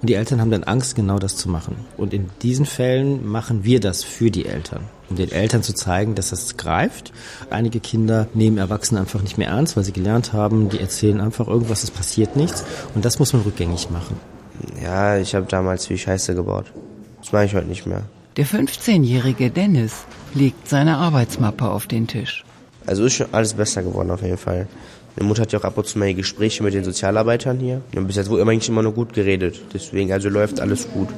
Und 0.00 0.10
die 0.10 0.14
Eltern 0.14 0.40
haben 0.40 0.50
dann 0.50 0.64
Angst, 0.64 0.96
genau 0.96 1.18
das 1.18 1.36
zu 1.36 1.48
machen. 1.48 1.76
Und 1.96 2.12
in 2.12 2.27
diesen 2.42 2.66
Fällen 2.66 3.26
machen 3.26 3.64
wir 3.64 3.80
das 3.80 4.04
für 4.04 4.30
die 4.30 4.46
Eltern, 4.46 4.82
um 5.10 5.16
den 5.16 5.30
Eltern 5.30 5.62
zu 5.62 5.74
zeigen, 5.74 6.14
dass 6.14 6.30
das 6.30 6.56
greift. 6.56 7.12
Einige 7.50 7.80
Kinder 7.80 8.28
nehmen 8.34 8.58
Erwachsene 8.58 9.00
einfach 9.00 9.22
nicht 9.22 9.38
mehr 9.38 9.48
ernst, 9.48 9.76
weil 9.76 9.84
sie 9.84 9.92
gelernt 9.92 10.32
haben, 10.32 10.68
die 10.68 10.80
erzählen 10.80 11.20
einfach 11.20 11.48
irgendwas, 11.48 11.82
es 11.82 11.90
passiert 11.90 12.36
nichts. 12.36 12.64
Und 12.94 13.04
das 13.04 13.18
muss 13.18 13.32
man 13.32 13.42
rückgängig 13.42 13.90
machen. 13.90 14.16
Ja, 14.82 15.18
ich 15.18 15.34
habe 15.34 15.46
damals 15.46 15.88
wie 15.90 15.98
Scheiße 15.98 16.34
gebaut. 16.34 16.66
Das 17.20 17.32
mache 17.32 17.44
ich 17.44 17.54
heute 17.54 17.68
nicht 17.68 17.86
mehr. 17.86 18.04
Der 18.36 18.46
15-jährige 18.46 19.50
Dennis 19.50 20.04
legt 20.34 20.68
seine 20.68 20.96
Arbeitsmappe 20.96 21.68
auf 21.68 21.86
den 21.86 22.06
Tisch. 22.06 22.44
Also 22.86 23.04
ist 23.04 23.14
schon 23.14 23.26
alles 23.32 23.54
besser 23.54 23.82
geworden 23.82 24.10
auf 24.10 24.22
jeden 24.22 24.38
Fall. 24.38 24.66
Meine 25.16 25.28
Mutter 25.28 25.42
hat 25.42 25.52
ja 25.52 25.58
auch 25.58 25.64
ab 25.64 25.76
und 25.76 25.86
zu 25.86 25.98
mal 25.98 26.14
Gespräche 26.14 26.62
mit 26.62 26.74
den 26.74 26.84
Sozialarbeitern 26.84 27.58
hier. 27.58 27.82
Und 27.96 28.06
bis 28.06 28.14
jetzt 28.14 28.30
wurde 28.30 28.42
immer 28.42 28.82
nur 28.82 28.94
gut 28.94 29.12
geredet. 29.12 29.60
Deswegen, 29.74 30.12
also 30.12 30.28
läuft 30.28 30.60
alles 30.60 30.88
gut. 30.92 31.08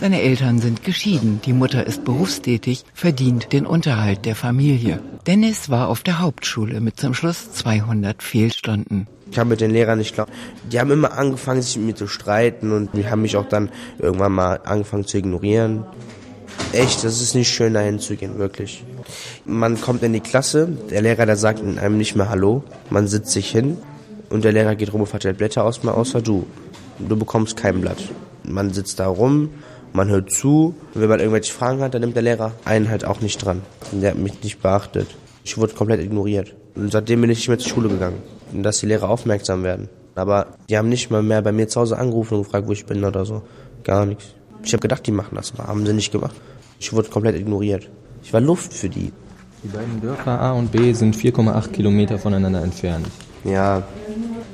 Seine 0.00 0.22
Eltern 0.22 0.58
sind 0.58 0.84
geschieden, 0.84 1.40
die 1.44 1.52
Mutter 1.52 1.86
ist 1.86 2.04
berufstätig, 2.04 2.84
verdient 2.94 3.52
den 3.52 3.64
Unterhalt 3.64 4.24
der 4.24 4.34
Familie. 4.34 5.00
Dennis 5.26 5.70
war 5.70 5.88
auf 5.88 6.02
der 6.02 6.18
Hauptschule 6.18 6.80
mit 6.80 6.98
zum 6.98 7.14
Schluss 7.14 7.52
200 7.52 8.22
Fehlstunden. 8.22 9.06
Ich 9.30 9.38
habe 9.38 9.48
mit 9.48 9.60
den 9.60 9.70
Lehrern 9.70 9.98
nicht 9.98 10.14
klar. 10.14 10.26
Die 10.70 10.78
haben 10.78 10.90
immer 10.90 11.16
angefangen, 11.16 11.62
sich 11.62 11.76
mit 11.76 11.86
mir 11.86 11.94
zu 11.94 12.06
streiten 12.06 12.72
und 12.72 12.90
die 12.94 13.08
haben 13.08 13.22
mich 13.22 13.36
auch 13.36 13.48
dann 13.48 13.70
irgendwann 13.98 14.32
mal 14.32 14.60
angefangen 14.64 15.06
zu 15.06 15.16
ignorieren. 15.16 15.84
Echt, 16.72 17.04
das 17.04 17.22
ist 17.22 17.34
nicht 17.34 17.48
schön, 17.48 17.74
dahin 17.74 17.98
zu 17.98 18.16
gehen, 18.16 18.38
wirklich. 18.38 18.84
Man 19.44 19.80
kommt 19.80 20.02
in 20.02 20.12
die 20.12 20.20
Klasse, 20.20 20.68
der 20.90 21.02
Lehrer, 21.02 21.24
der 21.24 21.36
sagt 21.36 21.60
einem 21.62 21.98
nicht 21.98 22.16
mehr 22.16 22.28
Hallo, 22.28 22.64
man 22.90 23.06
sitzt 23.06 23.30
sich 23.30 23.50
hin 23.50 23.78
und 24.28 24.44
der 24.44 24.52
Lehrer 24.52 24.74
geht 24.74 24.92
rum 24.92 25.02
und 25.02 25.06
verteilt 25.06 25.38
Blätter 25.38 25.64
aus, 25.64 25.82
mal 25.82 25.92
außer 25.92 26.20
du. 26.20 26.46
Du 26.98 27.16
bekommst 27.16 27.56
kein 27.56 27.80
Blatt. 27.80 28.02
Man 28.44 28.72
sitzt 28.72 29.00
da 29.00 29.06
rum, 29.06 29.50
man 29.94 30.08
hört 30.08 30.30
zu. 30.30 30.74
Und 30.92 31.00
wenn 31.00 31.08
man 31.08 31.20
irgendwelche 31.20 31.52
Fragen 31.52 31.80
hat, 31.80 31.94
dann 31.94 32.02
nimmt 32.02 32.16
der 32.16 32.22
Lehrer 32.22 32.52
einen 32.64 32.90
halt 32.90 33.04
auch 33.04 33.20
nicht 33.20 33.42
dran. 33.42 33.62
Und 33.92 34.02
der 34.02 34.10
hat 34.10 34.18
mich 34.18 34.42
nicht 34.42 34.60
beachtet. 34.60 35.08
Ich 35.44 35.56
wurde 35.56 35.72
komplett 35.72 36.00
ignoriert. 36.00 36.54
Und 36.74 36.92
seitdem 36.92 37.22
bin 37.22 37.30
ich 37.30 37.38
nicht 37.38 37.48
mehr 37.48 37.58
zur 37.58 37.70
Schule 37.70 37.88
gegangen. 37.88 38.22
Und 38.52 38.62
dass 38.62 38.80
die 38.80 38.86
Lehrer 38.86 39.08
aufmerksam 39.08 39.62
werden. 39.62 39.88
Aber 40.16 40.48
die 40.68 40.76
haben 40.76 40.88
nicht 40.88 41.10
mal 41.10 41.22
mehr 41.22 41.42
bei 41.42 41.52
mir 41.52 41.68
zu 41.68 41.80
Hause 41.80 41.96
angerufen 41.96 42.34
und 42.34 42.42
gefragt, 42.44 42.68
wo 42.68 42.72
ich 42.72 42.84
bin 42.86 43.04
oder 43.04 43.24
so. 43.24 43.42
Gar 43.84 44.06
nichts. 44.06 44.26
Ich 44.62 44.72
habe 44.72 44.80
gedacht, 44.80 45.06
die 45.06 45.12
machen 45.12 45.34
das, 45.34 45.52
aber 45.56 45.68
haben 45.68 45.86
sie 45.86 45.92
nicht 45.92 46.12
gemacht. 46.12 46.34
Ich 46.78 46.92
wurde 46.92 47.08
komplett 47.08 47.36
ignoriert. 47.36 47.88
Ich 48.22 48.32
war 48.32 48.40
Luft 48.40 48.72
für 48.72 48.88
die. 48.88 49.12
Die 49.62 49.68
beiden 49.68 50.00
Dörfer 50.00 50.40
A 50.40 50.52
und 50.52 50.72
B 50.72 50.92
sind 50.92 51.16
4,8 51.16 51.68
Kilometer 51.68 52.18
voneinander 52.18 52.62
entfernt. 52.62 53.06
Ja. 53.44 53.82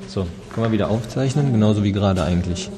So, 0.08 0.26
können 0.52 0.66
wir 0.66 0.72
wieder 0.72 0.90
aufzeichnen, 0.90 1.52
genauso 1.52 1.82
wie 1.82 1.92
gerade 1.92 2.22
eigentlich. 2.22 2.70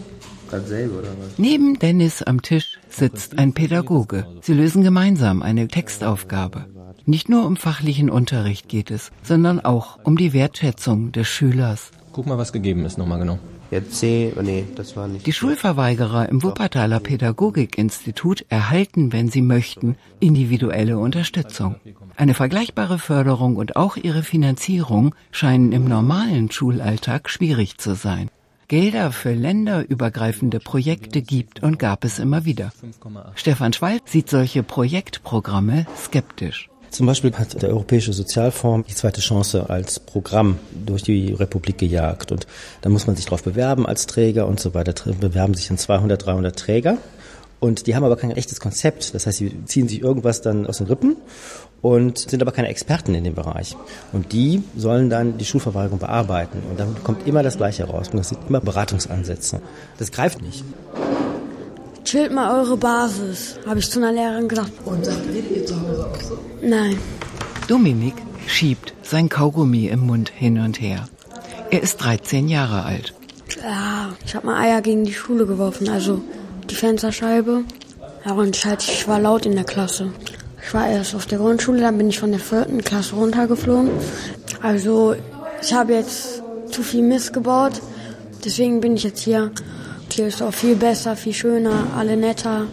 Dasselbe, 0.52 0.98
oder 0.98 1.08
was? 1.18 1.38
Neben 1.38 1.78
Dennis 1.78 2.22
am 2.22 2.42
Tisch 2.42 2.78
sitzt 2.90 3.38
ein 3.38 3.54
Pädagoge. 3.54 4.26
Sie 4.42 4.52
lösen 4.52 4.82
gemeinsam 4.82 5.42
eine 5.42 5.66
Textaufgabe. 5.66 6.66
Nicht 7.06 7.28
nur 7.28 7.46
um 7.46 7.56
fachlichen 7.56 8.10
Unterricht 8.10 8.68
geht 8.68 8.90
es, 8.90 9.10
sondern 9.22 9.60
auch 9.60 9.98
um 10.04 10.16
die 10.16 10.32
Wertschätzung 10.32 11.10
des 11.10 11.26
Schülers. 11.26 11.90
Guck 12.12 12.26
mal, 12.26 12.38
was 12.38 12.52
gegeben 12.52 12.84
ist 12.84 12.98
nochmal 12.98 13.18
genau. 13.18 13.38
Ja, 13.70 13.80
C, 13.88 14.34
oh 14.38 14.42
nee, 14.42 14.66
das 14.76 14.94
war 14.98 15.08
nicht. 15.08 15.26
Die 15.26 15.32
Schulverweigerer 15.32 16.28
im 16.28 16.42
Wuppertaler 16.42 17.00
Pädagogikinstitut 17.00 18.44
erhalten, 18.50 19.14
wenn 19.14 19.30
sie 19.30 19.40
möchten, 19.40 19.96
individuelle 20.20 20.98
Unterstützung. 20.98 21.76
Eine 22.16 22.34
vergleichbare 22.34 22.98
Förderung 22.98 23.56
und 23.56 23.76
auch 23.76 23.96
ihre 23.96 24.22
Finanzierung 24.22 25.14
scheinen 25.30 25.72
im 25.72 25.84
normalen 25.84 26.50
Schulalltag 26.50 27.30
schwierig 27.30 27.78
zu 27.78 27.94
sein. 27.94 28.28
Gelder 28.72 29.12
für 29.12 29.34
länderübergreifende 29.34 30.58
Projekte 30.58 31.20
gibt 31.20 31.62
und 31.62 31.78
gab 31.78 32.04
es 32.04 32.18
immer 32.18 32.46
wieder. 32.46 32.72
Stefan 33.34 33.74
Schwalb 33.74 34.08
sieht 34.08 34.30
solche 34.30 34.62
Projektprogramme 34.62 35.84
skeptisch. 35.94 36.70
Zum 36.88 37.04
Beispiel 37.04 37.34
hat 37.34 37.60
der 37.60 37.68
Europäische 37.68 38.14
Sozialfonds 38.14 38.88
die 38.88 38.94
zweite 38.94 39.20
Chance 39.20 39.68
als 39.68 40.00
Programm 40.00 40.58
durch 40.86 41.02
die 41.02 41.34
Republik 41.34 41.76
gejagt. 41.76 42.32
Und 42.32 42.46
da 42.80 42.88
muss 42.88 43.06
man 43.06 43.14
sich 43.14 43.26
drauf 43.26 43.42
bewerben 43.42 43.84
als 43.84 44.06
Träger 44.06 44.46
und 44.46 44.58
so 44.58 44.72
weiter. 44.72 44.94
Bewerben 45.20 45.52
sich 45.52 45.68
dann 45.68 45.76
200, 45.76 46.24
300 46.24 46.58
Träger. 46.58 46.96
Und 47.60 47.86
die 47.86 47.94
haben 47.94 48.04
aber 48.04 48.16
kein 48.16 48.30
echtes 48.30 48.58
Konzept. 48.58 49.14
Das 49.14 49.26
heißt, 49.26 49.36
sie 49.36 49.64
ziehen 49.66 49.86
sich 49.86 50.00
irgendwas 50.00 50.40
dann 50.40 50.66
aus 50.66 50.78
den 50.78 50.86
Rippen 50.86 51.16
und 51.82 52.18
sind 52.18 52.40
aber 52.40 52.52
keine 52.52 52.68
Experten 52.68 53.14
in 53.14 53.24
dem 53.24 53.34
Bereich. 53.34 53.76
Und 54.12 54.32
die 54.32 54.62
sollen 54.76 55.10
dann 55.10 55.36
die 55.36 55.44
Schulverwaltung 55.44 55.98
bearbeiten. 55.98 56.62
Und 56.70 56.78
dann 56.78 56.94
kommt 57.02 57.26
immer 57.26 57.42
das 57.42 57.56
Gleiche 57.56 57.84
raus. 57.84 58.08
Und 58.10 58.18
das 58.18 58.30
sind 58.30 58.38
immer 58.48 58.60
Beratungsansätze. 58.60 59.60
Das 59.98 60.12
greift 60.12 60.40
nicht. 60.40 60.64
Chillt 62.04 62.32
mal 62.32 62.60
eure 62.60 62.76
Basis, 62.76 63.56
habe 63.66 63.80
ich 63.80 63.90
zu 63.90 63.98
einer 63.98 64.12
Lehrerin 64.12 64.48
gesagt. 64.48 64.72
Und 64.84 65.04
sagt, 65.04 65.26
redet 65.28 65.50
ihr 65.50 65.66
zu 65.66 65.80
Hause 65.80 66.06
auch 66.06 66.20
so? 66.20 66.38
Nein. 66.62 66.98
Dominik 67.68 68.14
schiebt 68.46 68.94
sein 69.02 69.28
Kaugummi 69.28 69.86
im 69.86 70.00
Mund 70.00 70.30
hin 70.30 70.58
und 70.58 70.80
her. 70.80 71.08
Er 71.70 71.82
ist 71.82 71.98
13 71.98 72.48
Jahre 72.48 72.84
alt. 72.84 73.14
Ja, 73.62 74.10
ich 74.24 74.34
habe 74.34 74.46
mal 74.46 74.60
Eier 74.60 74.82
gegen 74.82 75.04
die 75.04 75.14
Schule 75.14 75.46
geworfen, 75.46 75.88
also 75.88 76.20
die 76.68 76.74
Fensterscheibe. 76.74 77.64
Ja, 78.24 78.32
und 78.32 78.56
ich, 78.56 78.64
halt, 78.64 78.82
ich 78.82 79.08
war 79.08 79.18
laut 79.18 79.46
in 79.46 79.54
der 79.54 79.64
Klasse. 79.64 80.12
Ich 80.64 80.72
war 80.74 80.88
erst 80.88 81.14
auf 81.14 81.26
der 81.26 81.38
Grundschule, 81.38 81.80
dann 81.80 81.98
bin 81.98 82.08
ich 82.08 82.18
von 82.18 82.30
der 82.30 82.40
vierten 82.40 82.82
Klasse 82.82 83.16
runtergeflogen. 83.16 83.90
Also 84.62 85.14
ich 85.60 85.72
habe 85.74 85.94
jetzt 85.94 86.42
zu 86.70 86.82
viel 86.82 87.02
Mist 87.02 87.32
gebaut, 87.32 87.80
deswegen 88.44 88.80
bin 88.80 88.94
ich 88.94 89.02
jetzt 89.02 89.20
hier. 89.20 89.50
Hier 90.10 90.26
ist 90.26 90.42
auch 90.42 90.52
viel 90.52 90.76
besser, 90.76 91.16
viel 91.16 91.32
schöner, 91.32 91.86
alle 91.96 92.16
netter. 92.16 92.66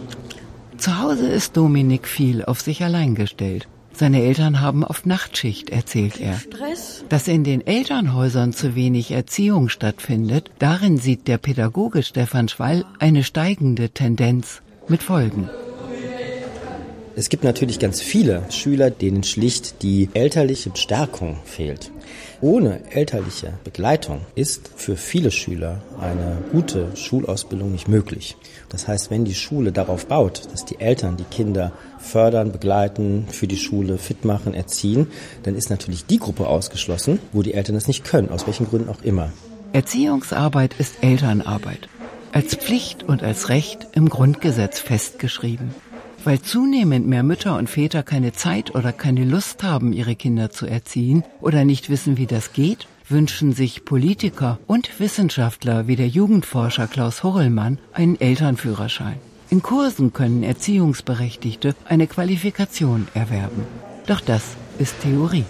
Zu 0.76 0.98
Hause 0.98 1.26
ist 1.26 1.56
Dominik 1.56 2.06
viel 2.06 2.44
auf 2.44 2.60
sich 2.60 2.82
allein 2.82 3.14
gestellt. 3.14 3.66
Seine 3.92 4.22
Eltern 4.22 4.62
haben 4.62 4.82
oft 4.82 5.04
Nachtschicht, 5.04 5.68
erzählt 5.68 6.20
er. 6.20 6.34
Stress? 6.38 7.04
Dass 7.10 7.28
in 7.28 7.44
den 7.44 7.66
Elternhäusern 7.66 8.54
zu 8.54 8.74
wenig 8.74 9.10
Erziehung 9.10 9.68
stattfindet, 9.68 10.50
darin 10.58 10.96
sieht 10.96 11.28
der 11.28 11.36
Pädagoge 11.36 12.02
Stefan 12.02 12.48
Schwall 12.48 12.86
eine 12.98 13.24
steigende 13.24 13.90
Tendenz 13.90 14.62
mit 14.88 15.02
Folgen. 15.02 15.50
Es 17.20 17.28
gibt 17.28 17.44
natürlich 17.44 17.78
ganz 17.78 18.00
viele 18.00 18.44
Schüler, 18.48 18.88
denen 18.90 19.24
schlicht 19.24 19.82
die 19.82 20.08
elterliche 20.14 20.70
Stärkung 20.72 21.36
fehlt. 21.44 21.92
Ohne 22.40 22.80
elterliche 22.92 23.52
Begleitung 23.62 24.22
ist 24.36 24.70
für 24.74 24.96
viele 24.96 25.30
Schüler 25.30 25.82
eine 26.00 26.38
gute 26.50 26.96
Schulausbildung 26.96 27.72
nicht 27.72 27.88
möglich. 27.88 28.38
Das 28.70 28.88
heißt, 28.88 29.10
wenn 29.10 29.26
die 29.26 29.34
Schule 29.34 29.70
darauf 29.70 30.06
baut, 30.06 30.50
dass 30.50 30.64
die 30.64 30.80
Eltern 30.80 31.18
die 31.18 31.24
Kinder 31.24 31.72
fördern, 31.98 32.52
begleiten, 32.52 33.26
für 33.28 33.46
die 33.46 33.58
Schule 33.58 33.98
fit 33.98 34.24
machen, 34.24 34.54
erziehen, 34.54 35.06
dann 35.42 35.56
ist 35.56 35.68
natürlich 35.68 36.06
die 36.06 36.20
Gruppe 36.20 36.46
ausgeschlossen, 36.46 37.18
wo 37.34 37.42
die 37.42 37.52
Eltern 37.52 37.74
das 37.74 37.86
nicht 37.86 38.02
können, 38.02 38.30
aus 38.30 38.46
welchen 38.46 38.66
Gründen 38.66 38.88
auch 38.88 39.02
immer. 39.02 39.30
Erziehungsarbeit 39.74 40.74
ist 40.78 40.94
Elternarbeit. 41.02 41.90
Als 42.32 42.54
Pflicht 42.54 43.02
und 43.02 43.22
als 43.22 43.50
Recht 43.50 43.88
im 43.92 44.08
Grundgesetz 44.08 44.78
festgeschrieben. 44.78 45.74
Weil 46.22 46.42
zunehmend 46.42 47.06
mehr 47.06 47.22
Mütter 47.22 47.56
und 47.56 47.70
Väter 47.70 48.02
keine 48.02 48.32
Zeit 48.32 48.74
oder 48.74 48.92
keine 48.92 49.24
Lust 49.24 49.62
haben, 49.62 49.92
ihre 49.92 50.14
Kinder 50.14 50.50
zu 50.50 50.66
erziehen 50.66 51.24
oder 51.40 51.64
nicht 51.64 51.88
wissen, 51.88 52.18
wie 52.18 52.26
das 52.26 52.52
geht, 52.52 52.86
wünschen 53.08 53.52
sich 53.52 53.84
Politiker 53.84 54.58
und 54.66 55.00
Wissenschaftler 55.00 55.88
wie 55.88 55.96
der 55.96 56.08
Jugendforscher 56.08 56.86
Klaus 56.86 57.22
Horrellmann 57.22 57.78
einen 57.92 58.20
Elternführerschein. 58.20 59.18
In 59.48 59.62
Kursen 59.62 60.12
können 60.12 60.42
Erziehungsberechtigte 60.42 61.74
eine 61.84 62.06
Qualifikation 62.06 63.08
erwerben. 63.14 63.64
Doch 64.06 64.20
das 64.20 64.42
ist 64.78 65.00
Theorie. 65.02 65.44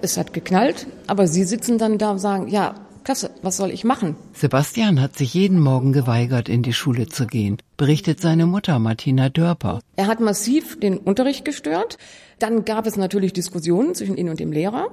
Es 0.00 0.18
hat 0.18 0.32
geknallt, 0.32 0.86
aber 1.06 1.26
Sie 1.26 1.44
sitzen 1.44 1.78
dann 1.78 1.98
da 1.98 2.10
und 2.10 2.18
sagen, 2.18 2.48
ja, 2.48 2.74
klasse, 3.04 3.30
was 3.42 3.56
soll 3.56 3.70
ich 3.70 3.84
machen? 3.84 4.16
Sebastian 4.34 5.00
hat 5.00 5.16
sich 5.16 5.34
jeden 5.34 5.58
Morgen 5.58 5.92
geweigert, 5.92 6.48
in 6.48 6.62
die 6.62 6.72
Schule 6.72 7.08
zu 7.08 7.26
gehen, 7.26 7.56
berichtet 7.76 8.20
seine 8.20 8.46
Mutter 8.46 8.78
Martina 8.78 9.28
Dörper. 9.28 9.80
Er 9.96 10.06
hat 10.06 10.20
massiv 10.20 10.78
den 10.78 10.98
Unterricht 10.98 11.44
gestört. 11.44 11.98
Dann 12.38 12.64
gab 12.64 12.86
es 12.86 12.96
natürlich 12.96 13.32
Diskussionen 13.32 13.94
zwischen 13.94 14.16
ihm 14.16 14.28
und 14.28 14.40
dem 14.40 14.52
Lehrer, 14.52 14.88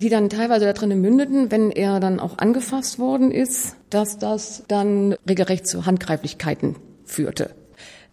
die 0.00 0.08
dann 0.08 0.28
teilweise 0.28 0.72
darin 0.72 1.00
mündeten, 1.00 1.50
wenn 1.50 1.70
er 1.70 2.00
dann 2.00 2.20
auch 2.20 2.38
angefasst 2.38 2.98
worden 2.98 3.30
ist, 3.30 3.76
dass 3.90 4.18
das 4.18 4.64
dann 4.68 5.14
regelrecht 5.28 5.66
zu 5.66 5.86
Handgreiflichkeiten 5.86 6.76
führte. 7.04 7.54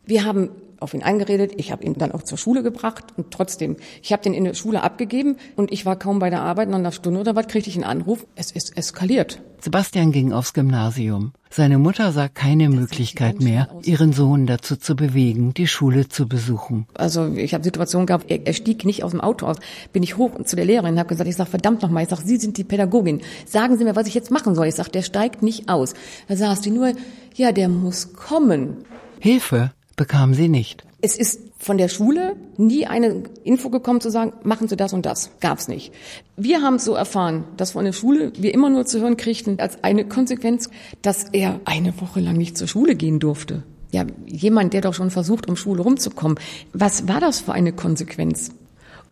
Wir 0.05 0.25
haben 0.25 0.51
auf 0.81 0.93
ihn 0.93 1.03
eingeredet. 1.03 1.53
Ich 1.57 1.71
habe 1.71 1.83
ihn 1.83 1.95
dann 1.95 2.11
auch 2.11 2.23
zur 2.23 2.37
Schule 2.37 2.63
gebracht 2.63 3.05
und 3.17 3.31
trotzdem, 3.31 3.77
ich 4.01 4.11
habe 4.11 4.23
den 4.23 4.33
in 4.33 4.43
der 4.43 4.53
Schule 4.53 4.83
abgegeben 4.83 5.37
und 5.55 5.71
ich 5.71 5.85
war 5.85 5.97
kaum 5.97 6.19
bei 6.19 6.29
der 6.29 6.41
Arbeit. 6.41 6.69
Nach 6.69 6.77
einer 6.77 6.91
Stunde 6.91 7.19
oder 7.19 7.35
was 7.35 7.47
kriegte 7.47 7.69
ich 7.69 7.75
einen 7.75 7.83
Anruf. 7.83 8.25
Es 8.35 8.51
ist 8.51 8.77
eskaliert. 8.77 9.41
Sebastian 9.61 10.11
ging 10.11 10.31
aufs 10.31 10.53
Gymnasium. 10.53 11.33
Seine 11.49 11.79
Mutter 11.79 12.11
sah 12.11 12.29
keine 12.29 12.69
Möglichkeit 12.69 13.41
mehr, 13.41 13.67
ihren 13.83 14.13
Sohn 14.13 14.45
dazu 14.45 14.77
zu 14.77 14.95
bewegen, 14.95 15.53
die 15.53 15.67
Schule 15.67 16.07
zu 16.07 16.27
besuchen. 16.27 16.87
Also 16.93 17.27
ich 17.33 17.53
habe 17.53 17.63
Situationen 17.63 18.05
gehabt, 18.05 18.29
er, 18.29 18.45
er 18.45 18.53
stieg 18.53 18.85
nicht 18.85 19.03
aus 19.03 19.11
dem 19.11 19.19
Auto 19.19 19.47
aus. 19.47 19.57
Bin 19.91 20.03
ich 20.03 20.15
hoch 20.15 20.31
zu 20.43 20.55
der 20.55 20.65
Lehrerin 20.65 20.93
und 20.93 20.99
habe 20.99 21.09
gesagt, 21.09 21.29
ich 21.29 21.35
sag 21.35 21.47
verdammt 21.47 21.81
nochmal, 21.81 22.03
ich 22.03 22.09
sag, 22.09 22.19
Sie 22.19 22.37
sind 22.37 22.57
die 22.57 22.63
Pädagogin. 22.63 23.21
Sagen 23.45 23.77
Sie 23.77 23.83
mir, 23.83 23.95
was 23.95 24.07
ich 24.07 24.13
jetzt 24.13 24.31
machen 24.31 24.55
soll. 24.55 24.67
Ich 24.67 24.75
sag, 24.75 24.89
der 24.89 25.01
steigt 25.01 25.41
nicht 25.41 25.67
aus. 25.67 25.93
Da 26.27 26.37
saß 26.37 26.61
die 26.61 26.71
nur, 26.71 26.93
ja, 27.35 27.51
der 27.51 27.67
muss 27.67 28.13
kommen. 28.13 28.85
Hilfe 29.19 29.71
bekam 29.99 30.33
sie 30.33 30.47
nicht. 30.47 30.85
Es 31.01 31.17
ist 31.17 31.41
von 31.57 31.77
der 31.77 31.89
Schule 31.89 32.37
nie 32.55 32.87
eine 32.87 33.23
Info 33.43 33.69
gekommen 33.69 33.99
zu 33.99 34.09
sagen, 34.09 34.31
machen 34.43 34.69
Sie 34.69 34.77
das 34.77 34.93
und 34.93 35.05
das. 35.05 35.29
Gab's 35.41 35.67
nicht. 35.67 35.91
Wir 36.37 36.61
haben 36.61 36.79
so 36.79 36.93
erfahren, 36.93 37.43
dass 37.57 37.71
von 37.71 37.83
der 37.83 37.91
Schule 37.91 38.31
wir 38.37 38.53
immer 38.53 38.69
nur 38.69 38.85
zu 38.85 39.01
hören 39.01 39.17
kriegten 39.17 39.59
als 39.59 39.83
eine 39.83 40.05
Konsequenz, 40.05 40.69
dass 41.01 41.25
er 41.33 41.59
eine 41.65 41.99
Woche 41.99 42.21
lang 42.21 42.37
nicht 42.37 42.57
zur 42.57 42.69
Schule 42.69 42.95
gehen 42.95 43.19
durfte. 43.19 43.63
Ja, 43.91 44.05
jemand, 44.25 44.73
der 44.73 44.79
doch 44.79 44.93
schon 44.93 45.11
versucht, 45.11 45.49
um 45.49 45.57
Schule 45.57 45.81
rumzukommen. 45.83 46.39
Was 46.71 47.09
war 47.09 47.19
das 47.19 47.41
für 47.41 47.51
eine 47.51 47.73
Konsequenz? 47.73 48.51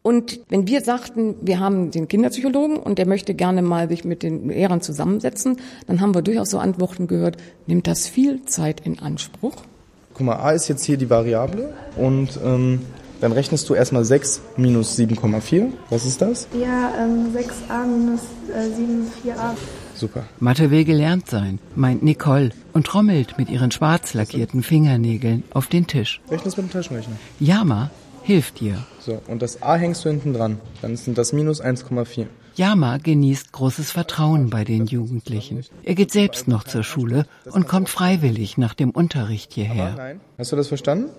Und 0.03 0.39
wenn 0.47 0.67
wir 0.67 0.79
sagten, 0.79 1.35
wir 1.41 1.59
haben 1.59 1.91
den 1.91 2.07
Kinderpsychologen 2.07 2.77
und 2.77 2.97
der 2.97 3.07
möchte 3.07 3.33
gerne 3.33 3.61
mal 3.61 3.89
sich 3.89 4.05
mit 4.05 4.23
den 4.23 4.47
Lehrern 4.47 4.79
zusammensetzen, 4.79 5.57
dann 5.85 5.99
haben 5.99 6.15
wir 6.15 6.21
durchaus 6.21 6.51
so 6.51 6.59
Antworten 6.59 7.07
gehört, 7.07 7.35
nimmt 7.65 7.87
das 7.87 8.07
viel 8.07 8.45
Zeit 8.45 8.79
in 8.85 8.99
Anspruch? 8.99 9.55
Guck 10.17 10.25
mal, 10.25 10.37
a 10.37 10.49
ist 10.49 10.67
jetzt 10.67 10.83
hier 10.83 10.97
die 10.97 11.11
Variable 11.11 11.75
und 11.95 12.39
ähm, 12.43 12.81
dann 13.21 13.31
rechnest 13.31 13.69
du 13.69 13.75
erstmal 13.75 14.03
6 14.03 14.41
minus 14.57 14.97
7,4. 14.97 15.67
Was 15.91 16.07
ist 16.07 16.23
das? 16.23 16.47
Ja, 16.59 16.91
ähm, 16.99 17.35
6a 17.35 17.85
minus 17.85 18.21
äh, 18.51 19.29
7,4a. 19.29 19.55
Super. 19.93 20.23
Mathe 20.39 20.71
will 20.71 20.85
gelernt 20.85 21.29
sein, 21.29 21.59
meint 21.75 22.01
Nicole 22.01 22.49
und 22.73 22.87
trommelt 22.87 23.37
mit 23.37 23.51
ihren 23.51 23.69
schwarz 23.69 24.15
lackierten 24.15 24.63
Fingernägeln 24.63 25.43
auf 25.51 25.67
den 25.67 25.85
Tisch. 25.85 26.19
Rechnest 26.31 26.57
mit 26.57 26.65
dem 26.65 26.71
Taschenrechner. 26.71 27.15
Yama 27.39 27.91
hilft 28.23 28.59
ihr. 28.59 28.83
So, 28.99 29.21
und 29.27 29.43
das 29.43 29.61
a 29.61 29.75
hängst 29.75 30.03
du 30.03 30.09
hinten 30.09 30.33
dran. 30.33 30.57
Dann 30.81 30.97
sind 30.97 31.19
das 31.19 31.31
minus 31.31 31.63
1,4. 31.63 32.25
Yama 32.57 32.97
genießt 32.97 33.51
großes 33.51 33.91
Vertrauen 33.91 34.49
bei 34.49 34.63
den 34.63 34.87
Jugendlichen. 34.87 35.63
Er 35.83 35.93
geht 35.93 36.11
selbst 36.11 36.47
noch 36.47 36.63
zur 36.63 36.83
Schule 36.83 37.27
und 37.51 37.67
kommt 37.67 37.87
freiwillig 37.87 38.57
nach 38.57 38.73
dem 38.73 38.89
Unterricht 38.89 39.53
hierher. 39.53 39.93
Nein. 39.95 40.21
Hast 40.39 40.51
du 40.51 40.55
das 40.55 40.67
verstanden? 40.67 41.09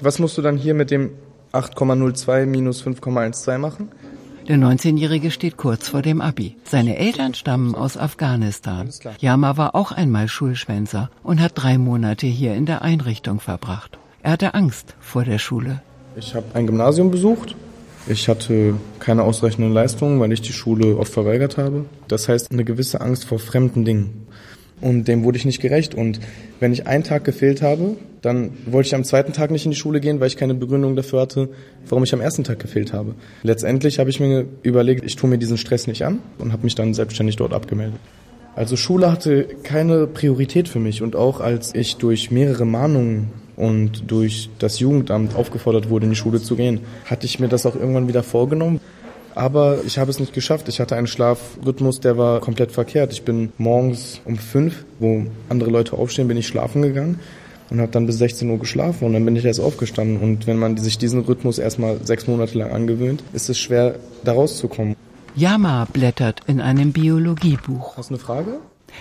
Was 0.00 0.18
musst 0.18 0.36
du 0.36 0.42
dann 0.42 0.56
hier 0.56 0.74
mit 0.74 0.90
dem 0.90 1.10
8,02 1.52 2.46
minus 2.46 2.82
5,12 2.82 3.58
machen? 3.58 3.88
Der 4.48 4.56
19-Jährige 4.56 5.30
steht 5.30 5.56
kurz 5.56 5.88
vor 5.88 6.02
dem 6.02 6.20
Abi. 6.20 6.56
Seine 6.64 6.96
Eltern 6.96 7.34
stammen 7.34 7.76
aus 7.76 7.96
Afghanistan. 7.96 8.90
Yama 9.20 9.56
war 9.56 9.76
auch 9.76 9.92
einmal 9.92 10.26
Schulschwänzer 10.26 11.08
und 11.22 11.40
hat 11.40 11.52
drei 11.54 11.78
Monate 11.78 12.26
hier 12.26 12.54
in 12.54 12.66
der 12.66 12.82
Einrichtung 12.82 13.38
verbracht. 13.38 13.96
Er 14.24 14.32
hatte 14.32 14.54
Angst 14.54 14.96
vor 14.98 15.22
der 15.22 15.38
Schule. 15.38 15.82
Ich 16.16 16.34
habe 16.34 16.46
ein 16.54 16.66
Gymnasium 16.66 17.12
besucht. 17.12 17.54
Ich 18.10 18.28
hatte 18.28 18.74
keine 18.98 19.22
ausreichenden 19.22 19.72
Leistungen, 19.72 20.18
weil 20.18 20.32
ich 20.32 20.42
die 20.42 20.52
Schule 20.52 20.96
oft 20.96 21.12
verweigert 21.12 21.58
habe. 21.58 21.84
Das 22.08 22.28
heißt, 22.28 22.50
eine 22.50 22.64
gewisse 22.64 23.00
Angst 23.00 23.24
vor 23.24 23.38
fremden 23.38 23.84
Dingen. 23.84 24.26
Und 24.80 25.06
dem 25.06 25.22
wurde 25.22 25.38
ich 25.38 25.44
nicht 25.44 25.60
gerecht. 25.60 25.94
Und 25.94 26.18
wenn 26.58 26.72
ich 26.72 26.88
einen 26.88 27.04
Tag 27.04 27.22
gefehlt 27.22 27.62
habe, 27.62 27.96
dann 28.20 28.50
wollte 28.66 28.88
ich 28.88 28.94
am 28.96 29.04
zweiten 29.04 29.32
Tag 29.32 29.52
nicht 29.52 29.64
in 29.64 29.70
die 29.70 29.76
Schule 29.76 30.00
gehen, 30.00 30.18
weil 30.18 30.26
ich 30.26 30.36
keine 30.36 30.54
Begründung 30.54 30.96
dafür 30.96 31.20
hatte, 31.20 31.50
warum 31.88 32.02
ich 32.02 32.12
am 32.12 32.20
ersten 32.20 32.42
Tag 32.42 32.58
gefehlt 32.58 32.92
habe. 32.92 33.14
Letztendlich 33.44 34.00
habe 34.00 34.10
ich 34.10 34.18
mir 34.18 34.44
überlegt, 34.64 35.04
ich 35.04 35.14
tue 35.14 35.30
mir 35.30 35.38
diesen 35.38 35.56
Stress 35.56 35.86
nicht 35.86 36.04
an 36.04 36.18
und 36.38 36.52
habe 36.52 36.64
mich 36.64 36.74
dann 36.74 36.94
selbstständig 36.94 37.36
dort 37.36 37.52
abgemeldet. 37.52 38.00
Also 38.56 38.74
Schule 38.74 39.12
hatte 39.12 39.46
keine 39.62 40.08
Priorität 40.08 40.68
für 40.68 40.80
mich 40.80 41.00
und 41.00 41.14
auch 41.14 41.38
als 41.38 41.76
ich 41.76 41.96
durch 41.96 42.32
mehrere 42.32 42.64
Mahnungen 42.64 43.30
und 43.60 44.10
durch 44.10 44.48
das 44.58 44.78
Jugendamt 44.78 45.36
aufgefordert 45.36 45.90
wurde, 45.90 46.04
in 46.04 46.10
die 46.10 46.16
Schule 46.16 46.40
zu 46.40 46.56
gehen, 46.56 46.80
hatte 47.04 47.26
ich 47.26 47.38
mir 47.38 47.48
das 47.48 47.66
auch 47.66 47.74
irgendwann 47.74 48.08
wieder 48.08 48.22
vorgenommen. 48.22 48.80
Aber 49.34 49.78
ich 49.86 49.98
habe 49.98 50.10
es 50.10 50.18
nicht 50.18 50.32
geschafft. 50.32 50.68
Ich 50.68 50.80
hatte 50.80 50.96
einen 50.96 51.06
Schlafrhythmus, 51.06 52.00
der 52.00 52.18
war 52.18 52.40
komplett 52.40 52.72
verkehrt. 52.72 53.12
Ich 53.12 53.22
bin 53.22 53.52
morgens 53.58 54.20
um 54.24 54.36
fünf, 54.36 54.84
wo 54.98 55.26
andere 55.48 55.70
Leute 55.70 55.96
aufstehen, 55.96 56.26
bin 56.26 56.36
ich 56.36 56.48
schlafen 56.48 56.82
gegangen 56.82 57.20
und 57.70 57.80
habe 57.80 57.92
dann 57.92 58.06
bis 58.06 58.18
16 58.18 58.50
Uhr 58.50 58.58
geschlafen 58.58 59.04
und 59.04 59.12
dann 59.12 59.24
bin 59.24 59.36
ich 59.36 59.44
erst 59.44 59.60
aufgestanden. 59.60 60.18
Und 60.18 60.46
wenn 60.46 60.58
man 60.58 60.76
sich 60.76 60.98
diesen 60.98 61.20
Rhythmus 61.20 61.58
erstmal 61.58 61.98
sechs 62.04 62.26
Monate 62.26 62.58
lang 62.58 62.72
angewöhnt, 62.72 63.22
ist 63.32 63.48
es 63.48 63.58
schwer, 63.58 63.96
da 64.24 64.32
rauszukommen. 64.32 64.96
Yama 65.36 65.86
blättert 65.92 66.40
in 66.48 66.60
einem 66.60 66.92
Biologiebuch. 66.92 67.96
Hast 67.96 68.10
du 68.10 68.14
eine 68.14 68.22
Frage? 68.22 68.58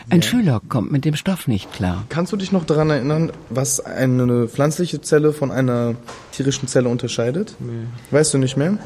Ein 0.10 0.22
ja. 0.22 0.28
Schüler 0.28 0.62
kommt 0.70 0.92
mit 0.92 1.06
dem 1.06 1.16
Stoff 1.16 1.48
nicht 1.48 1.72
klar. 1.72 2.06
Kannst 2.10 2.32
du 2.32 2.38
dich 2.38 2.52
noch 2.52 2.66
daran 2.66 2.90
erinnern, 2.90 3.32
was 3.50 3.80
eine 3.80 4.48
pflanzliche 4.48 5.02
Zelle 5.02 5.34
von 5.34 5.52
einer 5.52 5.96
tierischen 6.32 6.68
Zelle 6.68 6.90
unterscheidet? 6.90 7.56
Nee. 7.60 7.86
Weißt 8.12 8.34
du 8.34 8.38
nicht 8.38 8.58
mehr? 8.58 8.72
Nee. 8.72 8.78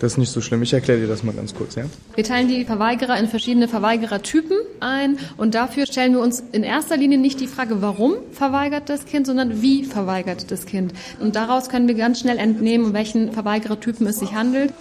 Das 0.00 0.12
ist 0.12 0.18
nicht 0.18 0.30
so 0.30 0.40
schlimm. 0.40 0.62
Ich 0.62 0.72
erkläre 0.72 1.00
dir 1.00 1.06
das 1.06 1.22
mal 1.22 1.34
ganz 1.34 1.54
kurz, 1.54 1.74
ja? 1.74 1.84
Wir 2.14 2.24
teilen 2.24 2.48
die 2.48 2.64
Verweigerer 2.64 3.18
in 3.18 3.28
verschiedene 3.28 3.68
Verweigerertypen 3.68 4.56
ein 4.80 5.18
und 5.36 5.54
dafür 5.54 5.86
stellen 5.86 6.12
wir 6.12 6.20
uns 6.20 6.42
in 6.52 6.62
erster 6.62 6.96
Linie 6.96 7.18
nicht 7.18 7.40
die 7.40 7.46
Frage, 7.46 7.82
warum 7.82 8.14
verweigert 8.32 8.88
das 8.88 9.06
Kind, 9.06 9.26
sondern 9.26 9.62
wie 9.62 9.84
verweigert 9.84 10.50
das 10.50 10.66
Kind. 10.66 10.92
Und 11.20 11.36
daraus 11.36 11.68
können 11.68 11.88
wir 11.88 11.94
ganz 11.94 12.20
schnell 12.20 12.38
entnehmen, 12.38 12.86
um 12.86 12.92
welchen 12.94 13.32
Verweigerertypen 13.32 14.06
es 14.06 14.18
sich 14.18 14.34
handelt. 14.34 14.72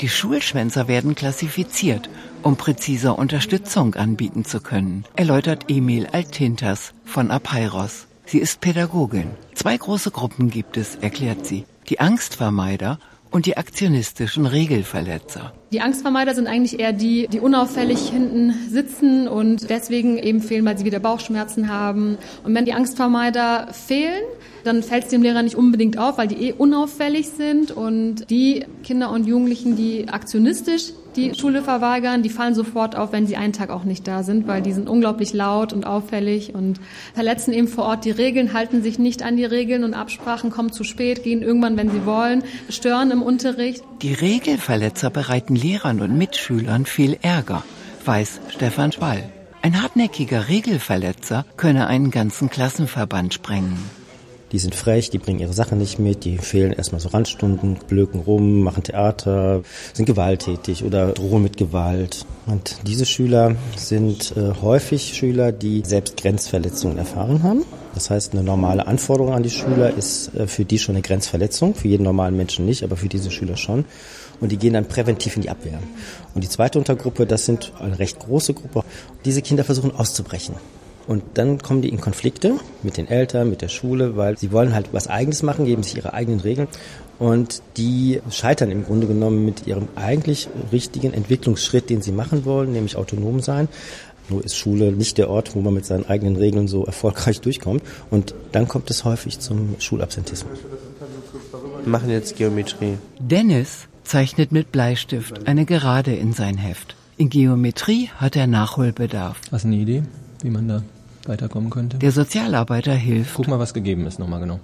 Die 0.00 0.08
Schulschwänzer 0.08 0.86
werden 0.86 1.16
klassifiziert, 1.16 2.08
um 2.42 2.56
präziser 2.56 3.18
Unterstützung 3.18 3.96
anbieten 3.96 4.44
zu 4.44 4.60
können, 4.60 5.04
erläutert 5.16 5.64
Emil 5.68 6.06
Altintas 6.06 6.94
von 7.04 7.32
Apeiros. 7.32 8.06
Sie 8.24 8.38
ist 8.38 8.60
Pädagogin. 8.60 9.30
Zwei 9.54 9.76
große 9.76 10.12
Gruppen 10.12 10.50
gibt 10.50 10.76
es, 10.76 10.94
erklärt 10.96 11.46
sie. 11.46 11.64
Die 11.88 11.98
Angstvermeider 11.98 13.00
und 13.30 13.46
die 13.46 13.56
aktionistischen 13.56 14.46
Regelverletzer. 14.46 15.52
Die 15.72 15.80
Angstvermeider 15.80 16.34
sind 16.34 16.46
eigentlich 16.46 16.80
eher 16.80 16.92
die, 16.92 17.28
die 17.28 17.40
unauffällig 17.40 18.08
hinten 18.08 18.54
sitzen 18.70 19.28
und 19.28 19.68
deswegen 19.68 20.18
eben 20.18 20.40
fehlen, 20.40 20.64
weil 20.64 20.78
sie 20.78 20.84
wieder 20.84 20.98
Bauchschmerzen 20.98 21.68
haben. 21.68 22.16
Und 22.44 22.54
wenn 22.54 22.64
die 22.64 22.72
Angstvermeider 22.72 23.68
fehlen, 23.72 24.22
dann 24.64 24.82
fällt 24.82 25.04
es 25.04 25.10
dem 25.10 25.22
Lehrer 25.22 25.42
nicht 25.42 25.56
unbedingt 25.56 25.98
auf, 25.98 26.18
weil 26.18 26.28
die 26.28 26.48
eh 26.48 26.52
unauffällig 26.52 27.28
sind. 27.28 27.70
Und 27.70 28.30
die 28.30 28.64
Kinder 28.82 29.10
und 29.10 29.26
Jugendlichen, 29.26 29.76
die 29.76 30.08
aktionistisch 30.08 30.92
die 31.18 31.34
Schule 31.34 31.62
verweigern, 31.62 32.22
die 32.22 32.28
fallen 32.28 32.54
sofort 32.54 32.94
auf, 32.96 33.12
wenn 33.12 33.26
sie 33.26 33.36
einen 33.36 33.52
Tag 33.52 33.70
auch 33.70 33.84
nicht 33.84 34.06
da 34.06 34.22
sind, 34.22 34.46
weil 34.46 34.62
die 34.62 34.72
sind 34.72 34.88
unglaublich 34.88 35.32
laut 35.32 35.72
und 35.72 35.84
auffällig 35.84 36.54
und 36.54 36.80
verletzen 37.14 37.52
eben 37.52 37.68
vor 37.68 37.84
Ort 37.84 38.04
die 38.04 38.10
Regeln, 38.10 38.52
halten 38.52 38.82
sich 38.82 38.98
nicht 38.98 39.22
an 39.22 39.36
die 39.36 39.44
Regeln 39.44 39.84
und 39.84 39.94
Absprachen, 39.94 40.50
kommen 40.50 40.72
zu 40.72 40.84
spät, 40.84 41.24
gehen 41.24 41.42
irgendwann, 41.42 41.76
wenn 41.76 41.90
sie 41.90 42.06
wollen, 42.06 42.44
stören 42.68 43.10
im 43.10 43.22
Unterricht. 43.22 43.82
Die 44.02 44.14
Regelverletzer 44.14 45.10
bereiten 45.10 45.56
Lehrern 45.56 46.00
und 46.00 46.16
Mitschülern 46.16 46.86
viel 46.86 47.18
Ärger, 47.20 47.64
weiß 48.04 48.40
Stefan 48.50 48.92
Spall. 48.92 49.28
Ein 49.60 49.82
hartnäckiger 49.82 50.48
Regelverletzer 50.48 51.44
könne 51.56 51.88
einen 51.88 52.12
ganzen 52.12 52.48
Klassenverband 52.48 53.34
sprengen. 53.34 53.78
Die 54.52 54.58
sind 54.58 54.74
frech, 54.74 55.10
die 55.10 55.18
bringen 55.18 55.40
ihre 55.40 55.52
Sachen 55.52 55.76
nicht 55.78 55.98
mit, 55.98 56.24
die 56.24 56.38
fehlen 56.38 56.72
erstmal 56.72 57.00
so 57.00 57.10
Randstunden, 57.10 57.76
blöken 57.86 58.20
rum, 58.20 58.62
machen 58.62 58.82
Theater, 58.82 59.62
sind 59.92 60.06
gewalttätig 60.06 60.84
oder 60.84 61.12
drohen 61.12 61.42
mit 61.42 61.58
Gewalt. 61.58 62.24
Und 62.46 62.76
diese 62.86 63.04
Schüler 63.04 63.56
sind 63.76 64.34
äh, 64.36 64.52
häufig 64.62 65.14
Schüler, 65.14 65.52
die 65.52 65.82
selbst 65.84 66.16
Grenzverletzungen 66.16 66.96
erfahren 66.96 67.42
haben. 67.42 67.64
Das 67.94 68.08
heißt, 68.08 68.32
eine 68.32 68.42
normale 68.42 68.86
Anforderung 68.86 69.34
an 69.34 69.42
die 69.42 69.50
Schüler 69.50 69.94
ist 69.94 70.34
äh, 70.34 70.46
für 70.46 70.64
die 70.64 70.78
schon 70.78 70.94
eine 70.94 71.02
Grenzverletzung, 71.02 71.74
für 71.74 71.88
jeden 71.88 72.04
normalen 72.04 72.36
Menschen 72.36 72.64
nicht, 72.64 72.82
aber 72.84 72.96
für 72.96 73.08
diese 73.08 73.30
Schüler 73.30 73.58
schon. 73.58 73.84
Und 74.40 74.50
die 74.50 74.56
gehen 74.56 74.72
dann 74.72 74.86
präventiv 74.86 75.36
in 75.36 75.42
die 75.42 75.50
Abwehr. 75.50 75.78
Und 76.34 76.42
die 76.42 76.48
zweite 76.48 76.78
Untergruppe, 76.78 77.26
das 77.26 77.44
sind 77.44 77.72
eine 77.80 77.98
recht 77.98 78.18
große 78.20 78.54
Gruppe. 78.54 78.84
Diese 79.24 79.42
Kinder 79.42 79.64
versuchen 79.64 79.94
auszubrechen. 79.94 80.54
Und 81.08 81.22
dann 81.34 81.58
kommen 81.58 81.80
die 81.80 81.88
in 81.88 82.02
Konflikte 82.02 82.56
mit 82.82 82.98
den 82.98 83.08
Eltern, 83.08 83.48
mit 83.48 83.62
der 83.62 83.68
Schule, 83.68 84.16
weil 84.18 84.36
sie 84.36 84.52
wollen 84.52 84.74
halt 84.74 84.90
was 84.92 85.08
Eigenes 85.08 85.42
machen, 85.42 85.64
geben 85.64 85.82
sich 85.82 85.96
ihre 85.96 86.12
eigenen 86.12 86.40
Regeln. 86.40 86.68
Und 87.18 87.62
die 87.78 88.20
scheitern 88.30 88.70
im 88.70 88.84
Grunde 88.84 89.06
genommen 89.06 89.42
mit 89.46 89.66
ihrem 89.66 89.88
eigentlich 89.96 90.48
richtigen 90.70 91.14
Entwicklungsschritt, 91.14 91.88
den 91.88 92.02
sie 92.02 92.12
machen 92.12 92.44
wollen, 92.44 92.72
nämlich 92.72 92.96
autonom 92.96 93.40
sein. 93.40 93.68
Nur 94.28 94.44
ist 94.44 94.54
Schule 94.54 94.92
nicht 94.92 95.16
der 95.16 95.30
Ort, 95.30 95.54
wo 95.54 95.62
man 95.62 95.72
mit 95.72 95.86
seinen 95.86 96.04
eigenen 96.04 96.36
Regeln 96.36 96.68
so 96.68 96.84
erfolgreich 96.84 97.40
durchkommt. 97.40 97.82
Und 98.10 98.34
dann 98.52 98.68
kommt 98.68 98.90
es 98.90 99.06
häufig 99.06 99.40
zum 99.40 99.76
Schulabsentismus. 99.78 100.58
Wir 101.84 101.90
machen 101.90 102.10
jetzt 102.10 102.36
Geometrie. 102.36 102.98
Dennis 103.18 103.88
zeichnet 104.04 104.52
mit 104.52 104.72
Bleistift 104.72 105.48
eine 105.48 105.64
Gerade 105.64 106.14
in 106.14 106.34
sein 106.34 106.58
Heft. 106.58 106.96
In 107.16 107.30
Geometrie 107.30 108.10
hat 108.18 108.36
er 108.36 108.46
Nachholbedarf. 108.46 109.40
Hast 109.50 109.64
du 109.64 109.68
eine 109.68 109.78
Idee, 109.78 110.02
wie 110.42 110.50
man 110.50 110.68
da 110.68 110.82
weiterkommen 111.28 111.70
könnte? 111.70 111.98
Der 111.98 112.12
Sozialarbeiter 112.12 112.92
hilft. 112.92 113.34
Guck 113.34 113.48
mal, 113.48 113.58
was 113.58 113.74
gegeben 113.74 114.06
ist 114.06 114.18
nochmal 114.18 114.40
genau. 114.40 114.60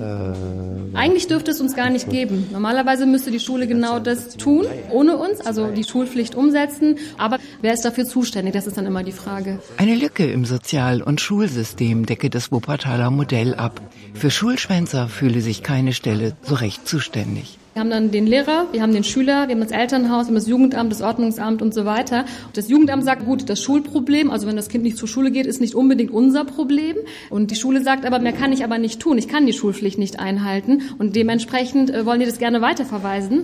Äh, 0.00 0.96
Eigentlich 0.96 1.28
dürfte 1.28 1.50
es 1.50 1.60
uns 1.60 1.76
gar 1.76 1.90
nicht 1.90 2.10
geben. 2.10 2.48
Normalerweise 2.52 3.06
müsste 3.06 3.30
die 3.30 3.40
Schule 3.40 3.66
genau 3.66 3.98
das 3.98 4.36
tun, 4.36 4.66
ohne 4.90 5.16
uns, 5.16 5.40
also 5.40 5.68
die 5.70 5.84
Schulpflicht 5.84 6.34
umsetzen. 6.34 6.96
Aber 7.18 7.38
wer 7.62 7.74
ist 7.74 7.84
dafür 7.84 8.04
zuständig? 8.04 8.54
Das 8.54 8.66
ist 8.66 8.76
dann 8.76 8.86
immer 8.86 9.04
die 9.04 9.12
Frage. 9.12 9.60
Eine 9.76 9.94
Lücke 9.94 10.26
im 10.30 10.44
Sozial- 10.44 11.02
und 11.02 11.20
Schulsystem 11.20 12.06
decke 12.06 12.30
das 12.30 12.50
Wuppertaler 12.50 13.10
Modell 13.10 13.54
ab. 13.54 13.80
Für 14.14 14.30
Schulschwänzer 14.30 15.08
fühle 15.08 15.40
sich 15.40 15.62
keine 15.62 15.92
Stelle 15.92 16.34
so 16.42 16.54
recht 16.54 16.88
zuständig. 16.88 17.58
Wir 17.74 17.80
haben 17.80 17.90
dann 17.90 18.12
den 18.12 18.28
Lehrer, 18.28 18.68
wir 18.70 18.82
haben 18.82 18.92
den 18.92 19.02
Schüler, 19.02 19.48
wir 19.48 19.56
haben 19.56 19.60
das 19.60 19.72
Elternhaus, 19.72 20.26
wir 20.26 20.28
haben 20.28 20.34
das 20.36 20.46
Jugendamt, 20.46 20.92
das 20.92 21.02
Ordnungsamt 21.02 21.60
und 21.60 21.74
so 21.74 21.84
weiter. 21.84 22.24
Das 22.52 22.68
Jugendamt 22.68 23.02
sagt, 23.02 23.24
gut, 23.24 23.50
das 23.50 23.60
Schulproblem, 23.60 24.30
also 24.30 24.46
wenn 24.46 24.54
das 24.54 24.68
Kind 24.68 24.84
nicht 24.84 24.96
zur 24.96 25.08
Schule 25.08 25.32
geht, 25.32 25.44
ist 25.46 25.60
nicht 25.60 25.74
unbedingt 25.74 26.12
unser 26.12 26.44
Problem. 26.44 26.94
Und 27.30 27.50
die 27.50 27.56
Schule 27.56 27.82
sagt 27.82 28.06
aber, 28.06 28.20
mehr 28.20 28.32
kann 28.32 28.52
ich 28.52 28.62
aber 28.62 28.78
nicht 28.78 29.00
tun. 29.00 29.18
Ich 29.18 29.26
kann 29.26 29.44
die 29.44 29.52
Schulpflicht 29.52 29.98
nicht 29.98 30.20
einhalten. 30.20 30.82
Und 30.98 31.16
dementsprechend 31.16 31.90
äh, 31.90 32.06
wollen 32.06 32.20
die 32.20 32.26
das 32.26 32.38
gerne 32.38 32.60
weiterverweisen. 32.60 33.40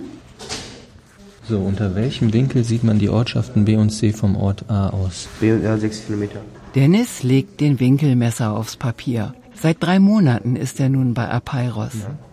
So, 1.49 1.57
unter 1.57 1.93
welchem 1.95 2.31
Winkel 2.31 2.63
sieht 2.63 2.85
man 2.85 2.99
die 2.99 3.09
Ortschaften 3.09 3.65
B 3.65 3.75
und 3.75 3.89
C 3.89 4.13
vom 4.13 4.37
Ort 4.37 4.63
A 4.69 4.91
aus? 4.91 5.27
B 5.41 5.51
und 5.51 5.65
A 5.65 5.77
sechs 5.77 6.05
Kilometer. 6.05 6.39
Dennis 6.73 7.21
legt 7.23 7.59
den 7.59 7.81
Winkelmesser 7.81 8.55
aufs 8.55 8.77
Papier. 8.77 9.33
Seit 9.55 9.83
drei 9.83 9.99
Monaten 9.99 10.55
ist 10.55 10.79
er 10.79 10.87
nun 10.87 11.13
bei 11.13 11.27
Apeiros. 11.29 11.91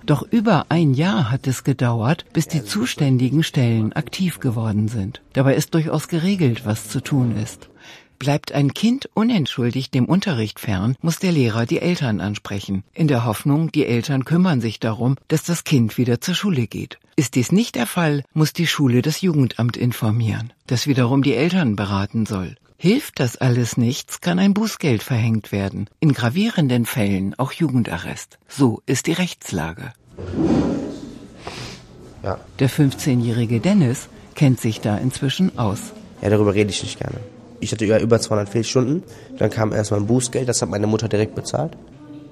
Doch 0.09 0.23
über 0.31 0.65
ein 0.71 0.95
Jahr 0.95 1.31
hat 1.31 1.47
es 1.47 1.65
gedauert, 1.65 2.25
bis 2.33 2.49
die 2.49 2.65
zuständigen 2.65 3.43
Stellen 3.43 3.93
aktiv 3.93 4.41
geworden 4.41 4.89
sind. 4.89 5.21
Dabei 5.35 5.55
ist 5.55 5.75
durchaus 5.75 6.09
geregelt, 6.09 6.65
was 6.65 6.89
zu 6.89 7.03
tun 7.03 7.37
ist. 7.37 7.69
Bleibt 8.19 8.53
ein 8.53 8.73
Kind 8.73 9.11
unentschuldigt 9.13 9.93
dem 9.93 10.07
Unterricht 10.07 10.61
fern, 10.61 10.97
muss 11.03 11.19
der 11.19 11.33
Lehrer 11.33 11.67
die 11.67 11.81
Eltern 11.81 12.23
ansprechen, 12.23 12.85
in 12.95 13.07
der 13.07 13.27
Hoffnung, 13.27 13.71
die 13.71 13.85
Eltern 13.85 14.25
kümmern 14.25 14.63
sich 14.63 14.81
darum, 14.81 15.17
dass 15.29 15.43
das 15.43 15.65
Kind 15.65 15.99
wieder 15.99 16.23
zur 16.23 16.35
Schule 16.35 16.69
geht. 16.69 16.99
Ist 17.17 17.35
dies 17.35 17.53
nicht 17.53 17.75
der 17.75 17.87
Fall, 17.87 18.25
muss 18.33 18.55
die 18.55 18.67
Schule 18.67 19.03
das 19.03 19.21
Jugendamt 19.21 19.77
informieren, 19.77 20.55
das 20.67 20.87
wiederum 20.87 21.23
die 21.23 21.35
Eltern 21.35 21.77
beraten 21.77 22.25
soll. 22.25 22.57
Hilft 22.81 23.19
das 23.19 23.37
alles 23.37 23.77
nichts, 23.77 24.21
kann 24.21 24.39
ein 24.39 24.55
Bußgeld 24.55 25.03
verhängt 25.03 25.51
werden. 25.51 25.91
In 25.99 26.13
gravierenden 26.13 26.87
Fällen 26.87 27.35
auch 27.37 27.51
Jugendarrest. 27.51 28.39
So 28.47 28.83
ist 28.87 29.09
die 29.09 29.15
Rechtslage. 29.15 29.93
Ja. 32.23 32.39
Der 32.61 32.71
15-jährige 32.71 33.59
Dennis 33.59 34.09
kennt 34.37 34.61
sich 34.61 34.81
da 34.81 34.97
inzwischen 34.97 35.59
aus. 35.59 35.93
Ja, 36.23 36.31
darüber 36.31 36.55
rede 36.55 36.71
ich 36.71 36.81
nicht 36.85 37.01
gerne. 37.01 37.19
Ich 37.59 37.73
hatte 37.73 37.85
über 37.85 38.21
200 38.21 38.49
Fehlstunden. 38.49 39.03
Dann 39.39 39.51
kam 39.51 39.73
erstmal 39.73 39.99
ein 39.99 40.07
Bußgeld, 40.07 40.49
das 40.49 40.63
hat 40.63 40.69
meine 40.69 40.87
Mutter 40.87 41.09
direkt 41.09 41.35
bezahlt. 41.35 41.77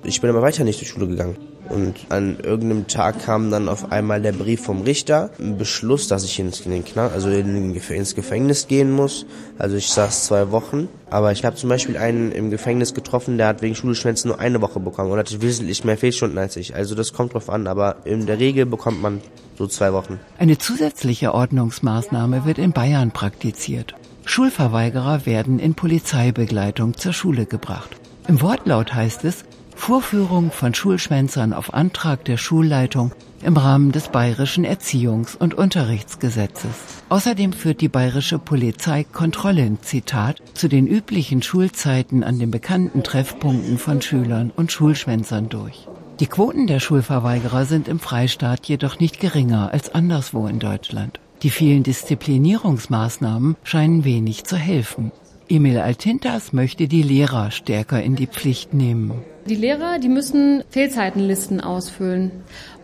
Ich 0.07 0.21
bin 0.21 0.31
aber 0.31 0.41
weiter 0.41 0.63
nicht 0.63 0.79
zur 0.79 0.87
Schule 0.87 1.09
gegangen. 1.09 1.37
Und 1.69 1.97
an 2.11 2.39
irgendeinem 2.41 2.87
Tag 2.87 3.25
kam 3.25 3.51
dann 3.51 3.69
auf 3.69 3.91
einmal 3.91 4.23
der 4.23 4.31
Brief 4.31 4.63
vom 4.63 4.83
Richter, 4.83 5.31
ein 5.41 5.59
Beschluss, 5.59 6.07
dass 6.07 6.23
ich 6.23 6.39
ins, 6.39 6.63
Knall, 6.63 7.11
also 7.11 7.29
in, 7.29 7.75
ins 7.75 8.15
Gefängnis 8.15 8.69
gehen 8.69 8.93
muss. 8.93 9.27
Also 9.59 9.75
ich 9.77 9.89
saß 9.89 10.27
zwei 10.27 10.53
Wochen. 10.53 10.89
Aber 11.11 11.33
ich 11.33 11.45
habe 11.45 11.57
zum 11.57 11.69
Beispiel 11.69 11.97
einen 11.97 12.31
im 12.31 12.51
Gefängnis 12.51 12.95
getroffen, 12.95 13.37
der 13.37 13.49
hat 13.49 13.63
wegen 13.63 13.75
Schulschwänzen 13.75 14.29
nur 14.29 14.39
eine 14.39 14.61
Woche 14.61 14.79
bekommen 14.79 15.11
und 15.11 15.19
hatte 15.19 15.43
wesentlich 15.43 15.85
mehr 15.85 15.99
Fehlstunden 15.99 16.39
als 16.39 16.57
ich. 16.57 16.77
Also 16.77 16.95
das 16.95 17.13
kommt 17.13 17.35
drauf 17.35 17.51
an, 17.51 17.67
aber 17.67 17.97
in 18.05 18.27
der 18.27 18.39
Regel 18.39 18.65
bekommt 18.65 19.03
man 19.03 19.21
so 19.59 19.67
zwei 19.67 19.93
Wochen. 19.93 20.21
Eine 20.39 20.59
zusätzliche 20.59 21.35
Ordnungsmaßnahme 21.35 22.45
wird 22.45 22.59
in 22.59 22.73
Bayern 22.73 23.11
praktiziert. 23.11 23.95
Schulverweigerer 24.25 25.27
werden 25.27 25.59
in 25.59 25.75
Polizeibegleitung 25.75 26.97
zur 26.97 27.13
Schule 27.13 27.47
gebracht. 27.47 27.91
Im 28.29 28.41
Wortlaut 28.41 28.93
heißt 28.93 29.25
es, 29.25 29.45
Vorführung 29.77 30.51
von 30.51 30.75
Schulschwänzern 30.75 31.53
auf 31.53 31.73
Antrag 31.73 32.25
der 32.25 32.39
Schulleitung 32.39 33.13
im 33.43 33.57
Rahmen 33.57 33.93
des 33.93 34.09
bayerischen 34.09 34.65
Erziehungs- 34.65 35.37
und 35.37 35.55
Unterrichtsgesetzes. 35.55 36.75
Außerdem 37.09 37.53
führt 37.53 37.81
die 37.81 37.89
bayerische 37.89 38.41
Polizei 38.41 39.05
Kontrollen, 39.05 39.79
Zitat, 39.83 40.43
zu 40.55 40.69
den 40.69 40.89
üblichen 40.89 41.43
Schulzeiten 41.43 42.25
an 42.25 42.41
den 42.41 42.51
bekannten 42.51 43.05
Treffpunkten 43.05 43.79
von 43.79 44.03
Schülern 44.03 44.51
und 44.57 44.73
Schulschwänzern 44.73 45.49
durch. 45.49 45.87
Die 46.19 46.27
Quoten 46.27 46.67
der 46.67 46.81
Schulverweigerer 46.81 47.67
sind 47.67 47.87
im 47.87 48.01
Freistaat 48.01 48.67
jedoch 48.67 48.99
nicht 48.99 49.21
geringer 49.21 49.71
als 49.73 49.95
anderswo 49.95 50.49
in 50.49 50.59
Deutschland. 50.59 51.21
Die 51.43 51.51
vielen 51.51 51.83
Disziplinierungsmaßnahmen 51.83 53.57
scheinen 53.63 54.05
wenig 54.05 54.45
zu 54.45 54.57
helfen. 54.57 55.13
Emil 55.49 55.79
Altintas 55.79 56.53
möchte 56.53 56.89
die 56.89 57.03
Lehrer 57.03 57.51
stärker 57.51 58.03
in 58.03 58.17
die 58.17 58.27
Pflicht 58.27 58.75
nehmen. 58.75 59.23
Die 59.49 59.55
Lehrer, 59.55 60.01
die 60.01 60.09
müssen 60.09 60.65
Fehlzeitenlisten 60.71 61.61
ausfüllen. 61.61 62.33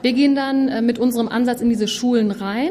Wir 0.00 0.12
gehen 0.12 0.34
dann 0.34 0.68
äh, 0.68 0.82
mit 0.82 0.98
unserem 0.98 1.28
Ansatz 1.28 1.60
in 1.60 1.68
diese 1.68 1.88
Schulen 1.88 2.30
rein 2.30 2.70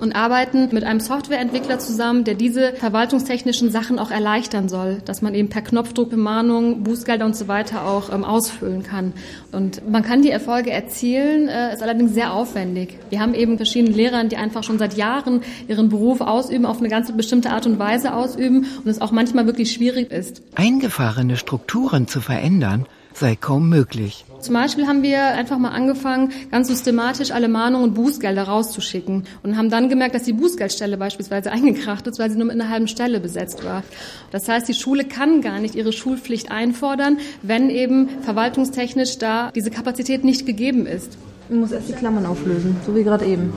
und 0.00 0.14
arbeiten 0.14 0.68
mit 0.72 0.84
einem 0.84 1.00
Softwareentwickler 1.00 1.78
zusammen, 1.78 2.24
der 2.24 2.34
diese 2.34 2.72
verwaltungstechnischen 2.72 3.70
Sachen 3.70 3.98
auch 3.98 4.10
erleichtern 4.10 4.68
soll, 4.68 5.02
dass 5.04 5.22
man 5.22 5.34
eben 5.34 5.48
per 5.48 5.62
Knopfdruck 5.62 6.10
Bemahnungen, 6.10 6.82
Bußgelder 6.82 7.24
und 7.24 7.36
so 7.36 7.46
weiter 7.48 7.84
auch 7.84 8.12
ähm, 8.12 8.24
ausfüllen 8.24 8.82
kann. 8.82 9.12
Und 9.52 9.88
man 9.88 10.02
kann 10.02 10.22
die 10.22 10.30
Erfolge 10.30 10.70
erzielen, 10.70 11.48
äh, 11.48 11.74
ist 11.74 11.82
allerdings 11.82 12.14
sehr 12.14 12.32
aufwendig. 12.32 12.98
Wir 13.10 13.20
haben 13.20 13.34
eben 13.34 13.56
verschiedene 13.56 13.94
Lehrer, 13.94 14.24
die 14.24 14.36
einfach 14.36 14.64
schon 14.64 14.78
seit 14.78 14.94
Jahren 14.94 15.42
ihren 15.68 15.88
Beruf 15.88 16.20
ausüben, 16.20 16.66
auf 16.66 16.78
eine 16.78 16.88
ganz 16.88 17.10
bestimmte 17.12 17.50
Art 17.50 17.66
und 17.66 17.78
Weise 17.78 18.14
ausüben 18.14 18.66
und 18.84 18.88
es 18.88 19.00
auch 19.00 19.12
manchmal 19.12 19.46
wirklich 19.46 19.72
schwierig 19.72 20.10
ist. 20.10 20.42
Eingefahrene 20.56 21.36
Strukturen 21.36 22.08
zu 22.08 22.20
verändern, 22.20 22.86
sei 23.18 23.36
kaum 23.36 23.68
möglich. 23.68 24.24
Zum 24.40 24.54
Beispiel 24.54 24.86
haben 24.86 25.02
wir 25.02 25.24
einfach 25.26 25.58
mal 25.58 25.70
angefangen, 25.70 26.32
ganz 26.50 26.68
systematisch 26.68 27.32
alle 27.32 27.48
Mahnungen 27.48 27.88
und 27.88 27.94
Bußgelder 27.94 28.44
rauszuschicken 28.44 29.24
und 29.42 29.56
haben 29.56 29.68
dann 29.68 29.88
gemerkt, 29.88 30.14
dass 30.14 30.22
die 30.22 30.32
Bußgeldstelle 30.32 30.96
beispielsweise 30.96 31.50
eingekracht 31.52 32.06
ist, 32.06 32.18
weil 32.18 32.30
sie 32.30 32.36
nur 32.36 32.46
mit 32.46 32.54
einer 32.54 32.70
halben 32.70 32.88
Stelle 32.88 33.20
besetzt 33.20 33.64
war. 33.64 33.82
Das 34.30 34.48
heißt, 34.48 34.68
die 34.68 34.74
Schule 34.74 35.04
kann 35.04 35.40
gar 35.40 35.58
nicht 35.58 35.74
ihre 35.74 35.92
Schulpflicht 35.92 36.50
einfordern, 36.50 37.18
wenn 37.42 37.70
eben 37.70 38.08
verwaltungstechnisch 38.22 39.18
da 39.18 39.50
diese 39.50 39.70
Kapazität 39.70 40.24
nicht 40.24 40.46
gegeben 40.46 40.86
ist. 40.86 41.18
Ich 41.50 41.56
muss 41.56 41.72
erst 41.72 41.88
die 41.88 41.94
Klammern 41.94 42.26
auflösen, 42.26 42.76
so 42.86 42.94
wie 42.94 43.02
gerade 43.02 43.24
eben. 43.24 43.52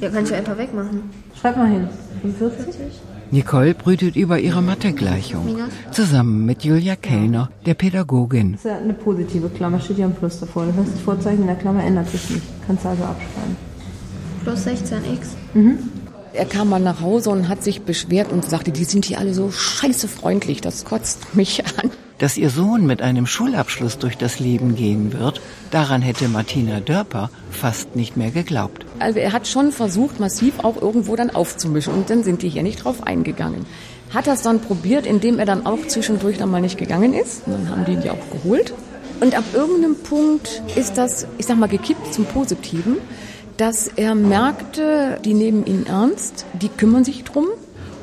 Ja, 0.00 0.10
kann 0.10 0.24
ich 0.24 0.34
einfach 0.34 0.58
wegmachen. 0.58 1.02
Schreib 1.40 1.56
mal 1.56 1.68
hin. 1.68 1.88
45? 2.22 2.74
Nicole 3.30 3.74
brütet 3.74 4.16
über 4.16 4.38
ihre 4.38 4.62
Mathegleichung. 4.62 5.58
Zusammen 5.90 6.46
mit 6.46 6.64
Julia 6.64 6.96
Kellner, 6.96 7.50
der 7.66 7.74
Pädagogin. 7.74 8.52
Das 8.52 8.64
ist 8.64 8.70
ja 8.70 8.78
eine 8.78 8.94
positive 8.94 9.50
Klammer, 9.50 9.80
steht 9.80 9.98
ja 9.98 10.06
ein 10.06 10.14
Plus 10.14 10.40
davor. 10.40 10.64
Das 10.66 10.76
heißt, 10.76 10.94
das 10.94 11.00
Vorzeichen 11.00 11.42
in 11.42 11.46
der 11.46 11.56
Klammer 11.56 11.84
ändert 11.84 12.08
sich 12.08 12.30
nicht. 12.30 12.46
Kannst 12.66 12.84
du 12.84 12.88
also 12.88 13.04
abschreiben. 13.04 13.56
Plus 14.44 14.66
16x. 14.66 15.26
Mhm. 15.52 15.78
Er 16.32 16.46
kam 16.46 16.70
mal 16.70 16.80
nach 16.80 17.00
Hause 17.00 17.30
und 17.30 17.48
hat 17.48 17.62
sich 17.62 17.82
beschwert 17.82 18.32
und 18.32 18.44
sagte, 18.44 18.70
die 18.70 18.84
sind 18.84 19.04
hier 19.04 19.18
alle 19.18 19.34
so 19.34 19.50
scheiße 19.50 20.08
freundlich, 20.08 20.60
das 20.60 20.84
kotzt 20.84 21.34
mich 21.34 21.64
an. 21.66 21.90
Dass 22.18 22.36
ihr 22.36 22.50
Sohn 22.50 22.84
mit 22.84 23.00
einem 23.00 23.26
Schulabschluss 23.26 23.98
durch 23.98 24.16
das 24.16 24.40
Leben 24.40 24.74
gehen 24.74 25.12
wird, 25.12 25.40
daran 25.70 26.02
hätte 26.02 26.28
Martina 26.28 26.80
Dörper 26.80 27.30
fast 27.52 27.94
nicht 27.94 28.16
mehr 28.16 28.32
geglaubt. 28.32 28.84
Also 28.98 29.20
er 29.20 29.32
hat 29.32 29.46
schon 29.46 29.70
versucht, 29.70 30.18
massiv 30.18 30.58
auch 30.64 30.82
irgendwo 30.82 31.14
dann 31.14 31.30
aufzumischen 31.30 31.94
und 31.94 32.10
dann 32.10 32.24
sind 32.24 32.42
die 32.42 32.48
hier 32.48 32.64
nicht 32.64 32.82
drauf 32.82 33.06
eingegangen. 33.06 33.66
Hat 34.10 34.26
das 34.26 34.42
dann 34.42 34.60
probiert, 34.60 35.06
indem 35.06 35.38
er 35.38 35.46
dann 35.46 35.64
auch 35.64 35.86
zwischendurch 35.86 36.38
dann 36.38 36.50
mal 36.50 36.60
nicht 36.60 36.76
gegangen 36.76 37.14
ist. 37.14 37.46
Und 37.46 37.52
dann 37.52 37.68
haben 37.70 37.84
die 37.84 37.92
ihn 37.92 38.02
ja 38.02 38.12
auch 38.12 38.30
geholt. 38.42 38.74
Und 39.20 39.36
ab 39.36 39.44
irgendeinem 39.52 39.96
Punkt 39.96 40.62
ist 40.74 40.98
das, 40.98 41.26
ich 41.38 41.46
sag 41.46 41.58
mal, 41.58 41.68
gekippt 41.68 42.14
zum 42.14 42.24
Positiven, 42.24 42.96
dass 43.58 43.88
er 43.88 44.14
merkte, 44.14 45.18
die 45.24 45.34
nehmen 45.34 45.66
ihn 45.66 45.86
ernst, 45.86 46.46
die 46.52 46.68
kümmern 46.68 47.04
sich 47.04 47.24
drum 47.24 47.46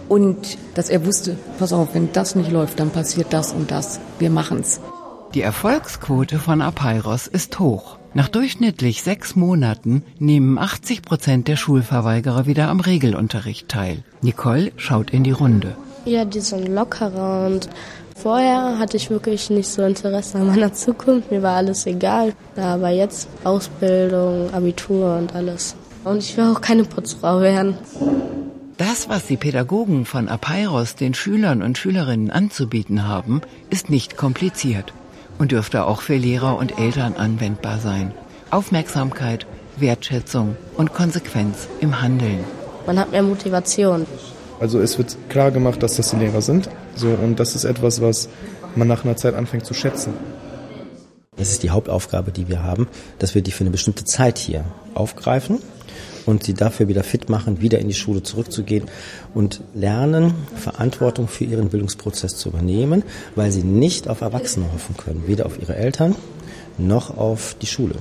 und 0.10 0.58
dass 0.76 0.90
er 0.90 1.06
wusste, 1.06 1.38
pass 1.60 1.74
auf, 1.74 1.94
wenn 1.94 2.12
das 2.14 2.36
nicht 2.36 2.52
läuft, 2.52 2.80
dann 2.80 2.92
passiert 2.92 3.34
das 3.34 3.54
und 3.54 3.72
das. 3.72 4.00
Wir 4.20 4.30
machen's. 4.30 4.80
Die 5.34 5.42
Erfolgsquote 5.42 6.40
von 6.40 6.62
Apeiros 6.62 7.28
ist 7.28 7.60
hoch. 7.60 7.98
Nach 8.14 8.30
durchschnittlich 8.30 9.04
sechs 9.04 9.36
Monaten 9.36 10.04
nehmen 10.20 10.58
80 10.58 11.02
Prozent 11.02 11.50
der 11.50 11.58
Schulverweigerer 11.58 12.46
wieder 12.46 12.70
am 12.70 12.80
Regelunterricht 12.80 13.68
teil. 13.68 14.04
Nicole 14.22 14.72
schaut 14.78 15.10
in 15.10 15.26
die 15.26 15.32
Runde. 15.32 15.76
Ja, 16.06 16.24
die 16.24 16.40
sind 16.40 16.70
lockerer 16.70 17.48
und 17.48 17.68
vorher 18.16 18.80
hatte 18.80 18.96
ich 18.96 19.10
wirklich 19.10 19.50
nicht 19.50 19.68
so 19.68 19.82
Interesse 19.82 20.38
an 20.38 20.48
meiner 20.48 20.72
Zukunft. 20.72 21.30
Mir 21.30 21.44
war 21.44 21.58
alles 21.58 21.86
egal. 21.88 22.32
Aber 22.56 22.90
jetzt 22.90 23.28
Ausbildung, 23.44 24.54
Abitur 24.54 25.18
und 25.18 25.36
alles. 25.36 25.76
Und 26.06 26.20
ich 26.20 26.38
will 26.38 26.46
auch 26.46 26.62
keine 26.62 26.86
Putzfrau 26.86 27.42
werden. 27.42 27.78
Das, 28.78 29.08
was 29.08 29.26
die 29.26 29.38
Pädagogen 29.38 30.04
von 30.04 30.28
Apeiros 30.28 30.96
den 30.96 31.14
Schülern 31.14 31.62
und 31.62 31.78
Schülerinnen 31.78 32.30
anzubieten 32.30 33.08
haben, 33.08 33.40
ist 33.70 33.90
nicht 33.90 34.18
kompliziert 34.18 34.92
und 35.38 35.54
dürfte 35.54 35.86
auch 35.86 36.02
für 36.02 36.18
Lehrer 36.18 36.58
und 36.58 36.78
Eltern 36.78 37.14
anwendbar 37.14 37.80
sein. 37.80 38.12
Aufmerksamkeit, 38.52 39.48
Wertschätzung 39.78 40.58
und 40.76 40.94
Konsequenz 40.94 41.70
im 41.80 42.02
Handeln. 42.02 42.44
Man 42.86 43.00
hat 43.00 43.12
mehr 43.12 43.24
Motivation. 43.24 44.06
Also 44.60 44.82
es 44.82 44.98
wird 44.98 45.16
klar 45.30 45.52
gemacht, 45.52 45.82
dass 45.82 45.96
das 45.96 46.10
die 46.12 46.18
Lehrer 46.18 46.42
sind. 46.42 46.70
So, 46.96 47.08
und 47.08 47.40
das 47.40 47.56
ist 47.56 47.64
etwas, 47.64 48.02
was 48.02 48.28
man 48.76 48.90
nach 48.90 49.06
einer 49.06 49.16
Zeit 49.16 49.36
anfängt 49.36 49.66
zu 49.66 49.74
schätzen. 49.74 50.14
Das 51.38 51.50
ist 51.50 51.64
die 51.64 51.70
Hauptaufgabe, 51.70 52.34
die 52.34 52.50
wir 52.50 52.64
haben, 52.64 52.90
dass 53.20 53.36
wir 53.36 53.42
die 53.42 53.52
für 53.52 53.62
eine 53.62 53.72
bestimmte 53.72 54.04
Zeit 54.04 54.38
hier 54.38 54.66
aufgreifen 54.96 55.60
und 56.26 56.44
sie 56.44 56.54
dafür 56.54 56.88
wieder 56.88 57.04
fit 57.04 57.30
machen, 57.30 57.62
wieder 57.62 57.80
in 57.80 57.88
die 57.88 57.94
Schule 57.94 58.24
zurückzugehen 58.24 58.86
und 59.34 59.62
lernen, 59.74 60.34
Verantwortung 60.56 61.28
für 61.28 61.44
ihren 61.44 61.70
Bildungsprozess 61.70 62.36
zu 62.36 62.50
übernehmen, 62.50 63.04
weil 63.36 63.52
sie 63.52 63.64
nicht 63.64 64.08
auf 64.08 64.22
Erwachsene 64.22 64.72
hoffen 64.74 64.98
können, 64.98 65.24
weder 65.28 65.46
auf 65.46 65.60
ihre 65.62 65.76
Eltern 65.76 66.16
noch 66.78 67.18
auf 67.18 67.56
die 67.62 67.68
Schule. 67.68 67.96